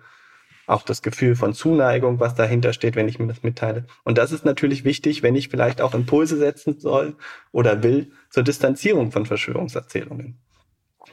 auch 0.66 0.82
das 0.82 1.02
Gefühl 1.02 1.36
von 1.36 1.54
Zuneigung, 1.54 2.20
was 2.20 2.34
dahinter 2.34 2.72
steht, 2.72 2.96
wenn 2.96 3.08
ich 3.08 3.18
mir 3.18 3.28
das 3.28 3.42
mitteile. 3.42 3.86
Und 4.04 4.18
das 4.18 4.32
ist 4.32 4.44
natürlich 4.44 4.84
wichtig, 4.84 5.22
wenn 5.22 5.36
ich 5.36 5.48
vielleicht 5.48 5.80
auch 5.80 5.94
Impulse 5.94 6.36
setzen 6.36 6.78
soll 6.78 7.16
oder 7.52 7.82
will 7.82 8.10
zur 8.30 8.42
Distanzierung 8.42 9.12
von 9.12 9.26
Verschwörungserzählungen. 9.26 10.38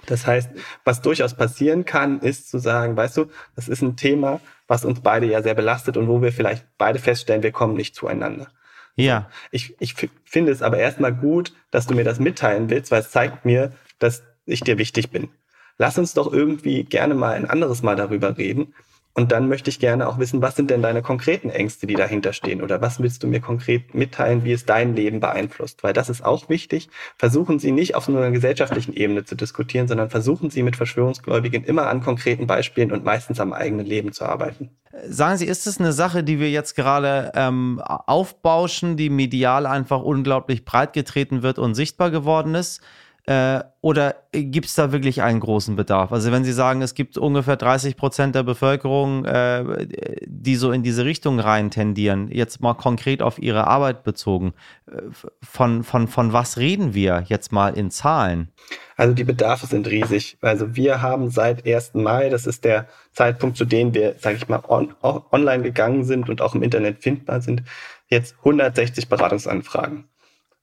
Das 0.08 0.28
heißt, 0.28 0.50
was 0.84 1.02
durchaus 1.02 1.36
passieren 1.36 1.86
kann, 1.86 2.20
ist 2.20 2.50
zu 2.50 2.58
sagen, 2.58 2.98
weißt 2.98 3.18
du, 3.18 3.26
das 3.56 3.70
ist 3.70 3.82
ein 3.82 3.96
Thema, 3.96 4.42
was 4.68 4.86
uns 4.86 5.02
beide 5.02 5.28
ja 5.28 5.42
sehr 5.42 5.54
belastet 5.54 5.98
und 5.98 6.08
wo 6.08 6.22
wir 6.22 6.34
vielleicht 6.34 6.66
beide 6.78 7.00
feststellen, 7.00 7.44
wir 7.44 7.52
kommen 7.52 7.76
nicht 7.76 7.96
zueinander. 7.96 8.48
Ja. 8.96 9.30
Ich, 9.52 9.76
ich 9.80 9.96
finde 10.26 10.52
es 10.52 10.62
aber 10.62 10.78
erstmal 10.78 11.14
gut, 11.14 11.54
dass 11.72 11.88
du 11.88 11.96
mir 11.96 12.04
das 12.04 12.20
mitteilen 12.20 12.70
willst, 12.70 12.92
weil 12.92 13.02
es 13.02 13.12
zeigt 13.12 13.46
mir, 13.46 13.74
dass 14.00 14.24
ich 14.46 14.62
dir 14.62 14.78
wichtig 14.78 15.10
bin. 15.12 15.30
Lass 15.78 15.98
uns 15.98 16.14
doch 16.14 16.32
irgendwie 16.32 16.84
gerne 16.84 17.16
mal 17.16 17.34
ein 17.34 17.50
anderes 17.50 17.82
Mal 17.82 17.96
darüber 17.96 18.38
reden, 18.38 18.74
und 19.16 19.32
dann 19.32 19.48
möchte 19.48 19.70
ich 19.70 19.80
gerne 19.80 20.08
auch 20.08 20.18
wissen, 20.18 20.42
was 20.42 20.56
sind 20.56 20.72
denn 20.72 20.82
deine 20.82 21.04
konkreten 21.04 21.52
Ängste, 21.52 21.86
die 21.86 21.94
dahinter 21.94 22.34
stehen? 22.34 22.64
Oder 22.64 22.82
was 22.82 23.00
willst 23.00 23.22
du 23.22 23.28
mir 23.28 23.42
konkret 23.42 23.94
mitteilen, 23.94 24.44
wie 24.44 24.52
es 24.52 24.66
dein 24.66 24.96
Leben 24.96 25.20
beeinflusst? 25.20 25.84
Weil 25.84 25.94
das 25.94 26.10
ist 26.10 26.26
auch 26.26 26.50
wichtig. 26.50 26.90
Versuchen 27.18 27.60
Sie 27.60 27.72
nicht 27.72 27.94
auf 27.94 28.10
einer 28.10 28.32
gesellschaftlichen 28.32 28.94
Ebene 28.94 29.24
zu 29.24 29.36
diskutieren, 29.36 29.88
sondern 29.88 30.10
versuchen 30.10 30.50
Sie 30.50 30.64
mit 30.64 30.76
Verschwörungsgläubigen 30.76 31.64
immer 31.64 31.88
an 31.88 32.02
konkreten 32.02 32.48
Beispielen 32.48 32.92
und 32.92 33.04
meistens 33.04 33.40
am 33.40 33.54
eigenen 33.54 33.86
Leben 33.86 34.14
zu 34.14 34.26
arbeiten. 34.26 34.72
Sagen 35.08 35.38
Sie, 35.38 35.46
ist 35.46 35.68
es 35.68 35.80
eine 35.80 35.94
Sache, 35.94 36.24
die 36.24 36.40
wir 36.40 36.50
jetzt 36.50 36.76
gerade 36.76 37.32
ähm, 37.36 37.82
aufbauschen, 37.84 38.98
die 38.98 39.12
medial 39.12 39.68
einfach 39.68 40.02
unglaublich 40.02 40.66
breit 40.66 40.94
getreten 40.94 41.44
wird 41.44 41.60
und 41.60 41.76
sichtbar 41.76 42.10
geworden 42.10 42.56
ist? 42.56 42.82
Äh, 43.26 43.62
oder 43.80 44.16
gibt 44.34 44.66
es 44.66 44.76
da 44.76 44.92
wirklich 44.92 45.22
einen 45.22 45.40
großen 45.40 45.78
Bedarf? 45.78 46.12
Also 46.12 46.34
wenn 46.34 46.44
Sie 46.44 46.52
sagen, 46.52 46.82
es 46.82 46.94
gibt 46.94 47.18
ungefähr 47.18 47.56
30 47.56 47.96
Prozent 47.96 48.36
der 48.36 48.44
Bevölkerung, 48.44 49.24
äh, 49.24 49.88
die 50.26 50.58
so 50.58 50.74
in 50.74 50.84
diese 50.84 51.06
Richtung 51.06 51.40
rein 51.40 51.72
tendieren, 51.72 52.30
jetzt 52.30 52.60
mal 52.60 52.74
konkret 52.74 53.22
auf 53.22 53.40
Ihre 53.40 53.68
Arbeit 53.68 54.04
bezogen, 54.04 54.54
äh, 54.88 55.04
von, 55.42 55.84
von, 55.84 56.10
von 56.10 56.34
was 56.34 56.58
reden 56.58 56.94
wir 56.94 57.24
jetzt 57.28 57.54
mal 57.54 57.78
in 57.78 57.92
Zahlen? 57.92 58.50
Also 58.98 59.14
die 59.14 59.24
Bedarfe 59.24 59.68
sind 59.68 59.88
riesig. 59.88 60.38
Also 60.42 60.76
wir 60.76 61.02
haben 61.02 61.30
seit 61.30 61.66
1. 61.66 61.94
Mai, 61.94 62.28
das 62.28 62.46
ist 62.46 62.66
der 62.66 62.88
Zeitpunkt, 63.14 63.56
zu 63.56 63.64
dem 63.64 63.94
wir, 63.94 64.16
sage 64.20 64.36
ich 64.36 64.50
mal, 64.50 64.64
on, 64.68 64.94
online 65.02 65.64
gegangen 65.64 66.04
sind 66.04 66.30
und 66.30 66.42
auch 66.42 66.56
im 66.56 66.64
Internet 66.64 67.02
findbar 67.02 67.40
sind, 67.40 67.64
jetzt 68.10 68.36
160 68.40 69.08
Beratungsanfragen. 69.08 70.10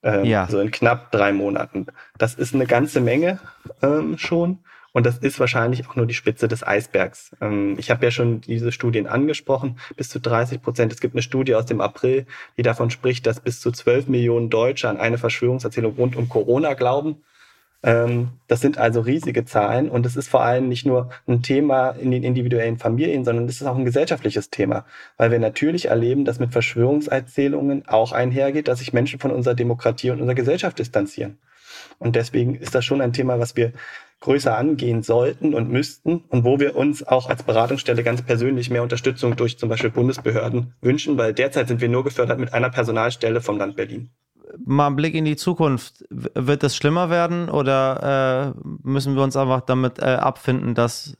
Ähm, 0.02 0.24
ja. 0.24 0.46
So 0.48 0.60
in 0.60 0.70
knapp 0.70 1.10
drei 1.12 1.32
Monaten. 1.32 1.86
Das 2.18 2.34
ist 2.34 2.54
eine 2.54 2.66
ganze 2.66 3.00
Menge 3.00 3.40
ähm, 3.82 4.18
schon. 4.18 4.58
Und 4.92 5.06
das 5.06 5.18
ist 5.18 5.38
wahrscheinlich 5.38 5.88
auch 5.88 5.94
nur 5.94 6.06
die 6.06 6.14
Spitze 6.14 6.48
des 6.48 6.66
Eisbergs. 6.66 7.36
Ähm, 7.40 7.76
ich 7.78 7.90
habe 7.90 8.04
ja 8.04 8.10
schon 8.10 8.40
diese 8.40 8.72
Studien 8.72 9.06
angesprochen, 9.06 9.78
bis 9.96 10.08
zu 10.08 10.18
30 10.20 10.62
Prozent. 10.62 10.92
Es 10.92 11.00
gibt 11.00 11.14
eine 11.14 11.22
Studie 11.22 11.54
aus 11.54 11.66
dem 11.66 11.80
April, 11.80 12.26
die 12.56 12.62
davon 12.62 12.90
spricht, 12.90 13.26
dass 13.26 13.40
bis 13.40 13.60
zu 13.60 13.70
12 13.70 14.08
Millionen 14.08 14.50
Deutsche 14.50 14.88
an 14.88 14.96
eine 14.96 15.18
Verschwörungserzählung 15.18 15.94
rund 15.94 16.16
um 16.16 16.28
Corona 16.28 16.74
glauben. 16.74 17.22
Ähm, 17.82 18.28
das 18.46 18.60
sind 18.60 18.76
also 18.76 19.00
riesige 19.00 19.44
Zahlen 19.44 19.88
und 19.88 20.04
es 20.04 20.16
ist 20.16 20.28
vor 20.28 20.42
allem 20.42 20.68
nicht 20.68 20.84
nur 20.84 21.10
ein 21.26 21.42
Thema 21.42 21.90
in 21.90 22.10
den 22.10 22.22
individuellen 22.22 22.78
Familien, 22.78 23.24
sondern 23.24 23.46
es 23.46 23.60
ist 23.60 23.66
auch 23.66 23.76
ein 23.76 23.86
gesellschaftliches 23.86 24.50
Thema, 24.50 24.84
weil 25.16 25.30
wir 25.30 25.38
natürlich 25.38 25.86
erleben, 25.86 26.24
dass 26.24 26.40
mit 26.40 26.52
Verschwörungserzählungen 26.52 27.88
auch 27.88 28.12
einhergeht, 28.12 28.68
dass 28.68 28.80
sich 28.80 28.92
Menschen 28.92 29.18
von 29.18 29.30
unserer 29.30 29.54
Demokratie 29.54 30.10
und 30.10 30.20
unserer 30.20 30.34
Gesellschaft 30.34 30.78
distanzieren. 30.78 31.38
Und 31.98 32.16
deswegen 32.16 32.54
ist 32.54 32.74
das 32.74 32.84
schon 32.84 33.00
ein 33.00 33.12
Thema, 33.14 33.38
was 33.38 33.56
wir 33.56 33.72
größer 34.20 34.56
angehen 34.56 35.02
sollten 35.02 35.54
und 35.54 35.70
müssten 35.70 36.24
und 36.28 36.44
wo 36.44 36.60
wir 36.60 36.76
uns 36.76 37.02
auch 37.02 37.30
als 37.30 37.42
Beratungsstelle 37.42 38.02
ganz 38.02 38.20
persönlich 38.20 38.68
mehr 38.68 38.82
Unterstützung 38.82 39.36
durch 39.36 39.58
zum 39.58 39.70
Beispiel 39.70 39.90
Bundesbehörden 39.90 40.74
wünschen, 40.82 41.16
weil 41.16 41.32
derzeit 41.32 41.68
sind 41.68 41.80
wir 41.80 41.88
nur 41.88 42.04
gefördert 42.04 42.38
mit 42.38 42.52
einer 42.52 42.68
Personalstelle 42.68 43.40
vom 43.40 43.56
Land 43.56 43.76
Berlin 43.76 44.10
mal 44.64 44.88
ein 44.88 44.96
Blick 44.96 45.14
in 45.14 45.24
die 45.24 45.36
Zukunft. 45.36 46.04
Wird 46.10 46.64
es 46.64 46.76
schlimmer 46.76 47.10
werden 47.10 47.48
oder 47.48 48.54
äh, 48.56 48.60
müssen 48.82 49.14
wir 49.14 49.22
uns 49.22 49.36
einfach 49.36 49.60
damit 49.62 49.98
äh, 49.98 50.04
abfinden, 50.04 50.74
dass 50.74 51.16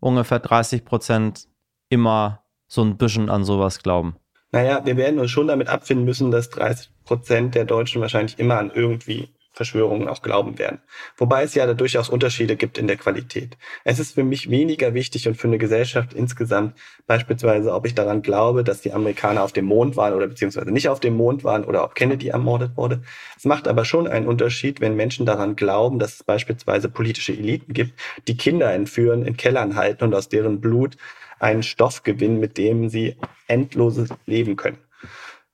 ungefähr 0.00 0.38
30 0.38 0.84
Prozent 0.84 1.46
immer 1.88 2.42
so 2.66 2.82
ein 2.82 2.96
bisschen 2.96 3.30
an 3.30 3.44
sowas 3.44 3.82
glauben? 3.82 4.16
Naja, 4.52 4.84
wir 4.84 4.96
werden 4.96 5.20
uns 5.20 5.30
schon 5.30 5.46
damit 5.46 5.68
abfinden 5.68 6.04
müssen, 6.04 6.30
dass 6.30 6.50
30 6.50 6.90
Prozent 7.04 7.54
der 7.54 7.64
Deutschen 7.64 8.00
wahrscheinlich 8.00 8.38
immer 8.38 8.58
an 8.58 8.70
irgendwie 8.74 9.28
Verschwörungen 9.52 10.08
auch 10.08 10.22
glauben 10.22 10.58
werden. 10.58 10.80
Wobei 11.16 11.42
es 11.42 11.54
ja 11.54 11.66
da 11.66 11.74
durchaus 11.74 12.08
Unterschiede 12.08 12.56
gibt 12.56 12.78
in 12.78 12.86
der 12.86 12.96
Qualität. 12.96 13.56
Es 13.84 13.98
ist 13.98 14.14
für 14.14 14.22
mich 14.22 14.48
weniger 14.48 14.94
wichtig 14.94 15.26
und 15.26 15.36
für 15.36 15.48
eine 15.48 15.58
Gesellschaft 15.58 16.12
insgesamt 16.12 16.78
beispielsweise, 17.06 17.74
ob 17.74 17.86
ich 17.86 17.94
daran 17.94 18.22
glaube, 18.22 18.62
dass 18.62 18.80
die 18.80 18.92
Amerikaner 18.92 19.42
auf 19.42 19.52
dem 19.52 19.64
Mond 19.64 19.96
waren 19.96 20.14
oder 20.14 20.28
beziehungsweise 20.28 20.70
nicht 20.70 20.88
auf 20.88 21.00
dem 21.00 21.16
Mond 21.16 21.42
waren 21.42 21.64
oder 21.64 21.84
ob 21.84 21.94
Kennedy 21.94 22.28
ermordet 22.28 22.76
wurde. 22.76 23.02
Es 23.36 23.44
macht 23.44 23.66
aber 23.66 23.84
schon 23.84 24.06
einen 24.06 24.28
Unterschied, 24.28 24.80
wenn 24.80 24.94
Menschen 24.94 25.26
daran 25.26 25.56
glauben, 25.56 25.98
dass 25.98 26.14
es 26.14 26.22
beispielsweise 26.22 26.88
politische 26.88 27.32
Eliten 27.32 27.72
gibt, 27.72 27.92
die 28.28 28.36
Kinder 28.36 28.72
entführen, 28.72 29.26
in 29.26 29.36
Kellern 29.36 29.74
halten 29.74 30.04
und 30.04 30.14
aus 30.14 30.28
deren 30.28 30.60
Blut 30.60 30.96
einen 31.40 31.62
Stoff 31.62 32.02
gewinnen, 32.02 32.38
mit 32.38 32.56
dem 32.56 32.88
sie 32.88 33.16
endloses 33.48 34.10
leben 34.26 34.56
können. 34.56 34.78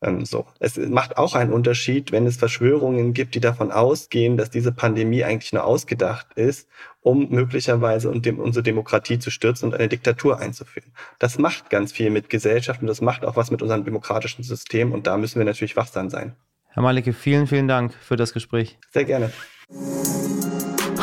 Ähm, 0.03 0.25
so. 0.25 0.47
Es 0.61 0.77
macht 0.77 1.17
auch 1.17 1.35
einen 1.35 1.53
Unterschied, 1.53 2.13
wenn 2.13 2.27
es 2.27 2.37
Verschwörungen 2.37 3.15
gibt, 3.15 3.35
die 3.35 3.41
davon 3.41 3.73
ausgehen, 3.73 4.37
dass 4.37 4.51
diese 4.51 4.73
Pandemie 4.73 5.25
eigentlich 5.25 5.53
nur 5.53 5.65
ausgedacht 5.65 6.35
ist, 6.35 6.69
um 7.01 7.29
möglicherweise 7.31 8.11
unsere 8.11 8.63
Demokratie 8.63 9.19
zu 9.19 9.31
stürzen 9.31 9.69
und 9.69 9.75
eine 9.75 9.89
Diktatur 9.89 10.39
einzuführen. 10.39 10.93
Das 11.19 11.39
macht 11.39 11.71
ganz 11.71 11.93
viel 11.93 12.11
mit 12.11 12.29
Gesellschaft 12.29 12.81
und 12.83 12.89
das 12.89 13.01
macht 13.01 13.25
auch 13.25 13.37
was 13.37 13.51
mit 13.51 13.63
unserem 13.63 13.85
demokratischen 13.85 14.43
System 14.43 14.93
und 14.93 15.07
da 15.07 15.17
müssen 15.17 15.39
wir 15.39 15.45
natürlich 15.45 15.77
wachsam 15.77 16.11
sein. 16.11 16.37
Herr 16.69 16.83
Malicke, 16.83 17.15
vielen, 17.15 17.47
vielen 17.47 17.69
Dank 17.69 17.95
für 17.95 18.17
das 18.17 18.35
Gespräch. 18.35 18.79
Sehr 18.91 19.05
gerne. 19.05 19.33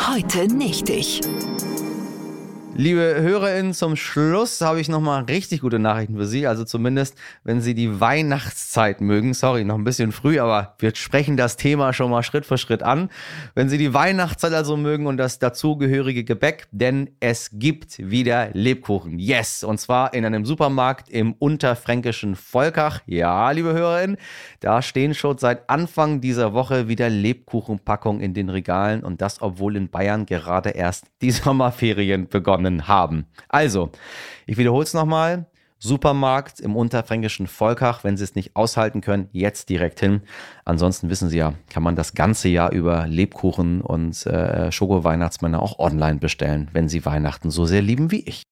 Heute 0.06 0.46
nicht 0.46 0.88
ich. 0.88 1.20
Liebe 2.76 3.14
HörerInnen, 3.20 3.72
zum 3.72 3.94
Schluss 3.94 4.60
habe 4.60 4.80
ich 4.80 4.88
nochmal 4.88 5.22
richtig 5.24 5.60
gute 5.60 5.78
Nachrichten 5.78 6.16
für 6.16 6.26
Sie. 6.26 6.48
Also 6.48 6.64
zumindest, 6.64 7.16
wenn 7.44 7.60
Sie 7.60 7.72
die 7.72 8.00
Weihnachtszeit 8.00 9.00
mögen. 9.00 9.32
Sorry, 9.32 9.62
noch 9.62 9.76
ein 9.76 9.84
bisschen 9.84 10.10
früh, 10.10 10.40
aber 10.40 10.74
wir 10.80 10.92
sprechen 10.96 11.36
das 11.36 11.56
Thema 11.56 11.92
schon 11.92 12.10
mal 12.10 12.24
Schritt 12.24 12.44
für 12.44 12.58
Schritt 12.58 12.82
an. 12.82 13.10
Wenn 13.54 13.68
Sie 13.68 13.78
die 13.78 13.94
Weihnachtszeit 13.94 14.52
also 14.52 14.76
mögen 14.76 15.06
und 15.06 15.18
das 15.18 15.38
dazugehörige 15.38 16.24
Gebäck, 16.24 16.66
denn 16.72 17.10
es 17.20 17.50
gibt 17.52 17.96
wieder 18.10 18.50
Lebkuchen. 18.54 19.20
Yes! 19.20 19.62
Und 19.62 19.78
zwar 19.78 20.12
in 20.12 20.24
einem 20.24 20.44
Supermarkt 20.44 21.08
im 21.08 21.34
unterfränkischen 21.34 22.34
Volkach. 22.34 23.02
Ja, 23.06 23.52
liebe 23.52 23.72
HörerInnen, 23.72 24.16
da 24.58 24.82
stehen 24.82 25.14
schon 25.14 25.38
seit 25.38 25.70
Anfang 25.70 26.20
dieser 26.20 26.54
Woche 26.54 26.88
wieder 26.88 27.08
Lebkuchenpackungen 27.08 28.20
in 28.20 28.34
den 28.34 28.48
Regalen 28.48 29.04
und 29.04 29.20
das, 29.20 29.40
obwohl 29.40 29.76
in 29.76 29.90
Bayern 29.90 30.26
gerade 30.26 30.70
erst 30.70 31.04
die 31.22 31.30
Sommerferien 31.30 32.26
begonnen 32.26 32.63
bekommen 32.64 32.88
haben. 32.88 33.26
Also, 33.48 33.90
ich 34.46 34.56
wiederhole 34.56 34.84
es 34.84 34.94
nochmal. 34.94 35.46
Supermarkt 35.78 36.60
im 36.60 36.76
unterfränkischen 36.76 37.46
Volkach, 37.46 38.04
wenn 38.04 38.16
Sie 38.16 38.24
es 38.24 38.34
nicht 38.34 38.56
aushalten 38.56 39.02
können, 39.02 39.28
jetzt 39.32 39.68
direkt 39.68 40.00
hin. 40.00 40.22
Ansonsten 40.64 41.10
wissen 41.10 41.28
Sie 41.28 41.36
ja, 41.36 41.54
kann 41.68 41.82
man 41.82 41.94
das 41.94 42.14
ganze 42.14 42.48
Jahr 42.48 42.72
über 42.72 43.06
Lebkuchen 43.06 43.82
und 43.82 44.24
äh, 44.24 44.72
Schoko-Weihnachtsmänner 44.72 45.60
auch 45.60 45.78
online 45.78 46.20
bestellen, 46.20 46.70
wenn 46.72 46.88
Sie 46.88 47.04
Weihnachten 47.04 47.50
so 47.50 47.66
sehr 47.66 47.82
lieben 47.82 48.10
wie 48.10 48.20
ich. 48.20 48.44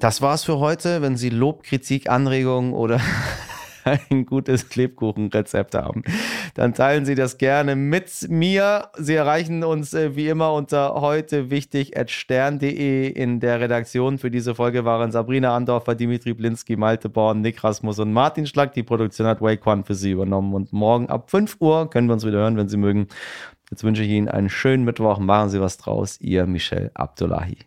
Das 0.00 0.20
war's 0.20 0.44
für 0.44 0.58
heute. 0.58 1.00
Wenn 1.00 1.16
Sie 1.16 1.30
Lob, 1.30 1.62
Kritik, 1.62 2.10
Anregungen 2.10 2.74
oder 2.74 3.00
ein 3.84 4.26
gutes 4.26 4.76
Lebkuchenrezept 4.76 5.74
haben, 5.74 6.02
dann 6.54 6.74
teilen 6.74 7.04
Sie 7.04 7.14
das 7.14 7.38
gerne 7.38 7.76
mit 7.76 8.28
mir. 8.28 8.88
Sie 8.96 9.14
erreichen 9.14 9.64
uns 9.64 9.94
äh, 9.94 10.16
wie 10.16 10.28
immer 10.28 10.52
unter 10.52 10.94
heute 10.94 11.50
wichtig 11.50 11.92
stern.de. 12.06 13.08
In 13.08 13.40
der 13.40 13.60
Redaktion 13.60 14.18
für 14.18 14.30
diese 14.30 14.54
Folge 14.54 14.84
waren 14.84 15.12
Sabrina 15.12 15.54
Andorfer, 15.54 15.94
Dimitri 15.94 16.34
Blinski, 16.34 16.76
Malte 16.76 17.08
Born, 17.08 17.40
Nick 17.40 17.62
Rasmus 17.62 17.98
und 17.98 18.12
Martin 18.12 18.46
Schlag. 18.46 18.72
Die 18.74 18.82
Produktion 18.82 19.26
hat 19.26 19.40
One 19.40 19.84
für 19.84 19.94
Sie 19.94 20.12
übernommen. 20.12 20.54
Und 20.54 20.72
morgen 20.72 21.08
ab 21.08 21.30
5 21.30 21.56
Uhr 21.60 21.90
können 21.90 22.08
wir 22.08 22.14
uns 22.14 22.26
wieder 22.26 22.38
hören, 22.38 22.56
wenn 22.56 22.68
Sie 22.68 22.76
mögen. 22.76 23.08
Jetzt 23.70 23.84
wünsche 23.84 24.02
ich 24.02 24.08
Ihnen 24.08 24.28
einen 24.28 24.48
schönen 24.48 24.84
Mittwoch. 24.84 25.18
Machen 25.18 25.50
Sie 25.50 25.60
was 25.60 25.76
draus. 25.76 26.20
Ihr 26.20 26.46
Michel 26.46 26.90
Abdullahi. 26.94 27.58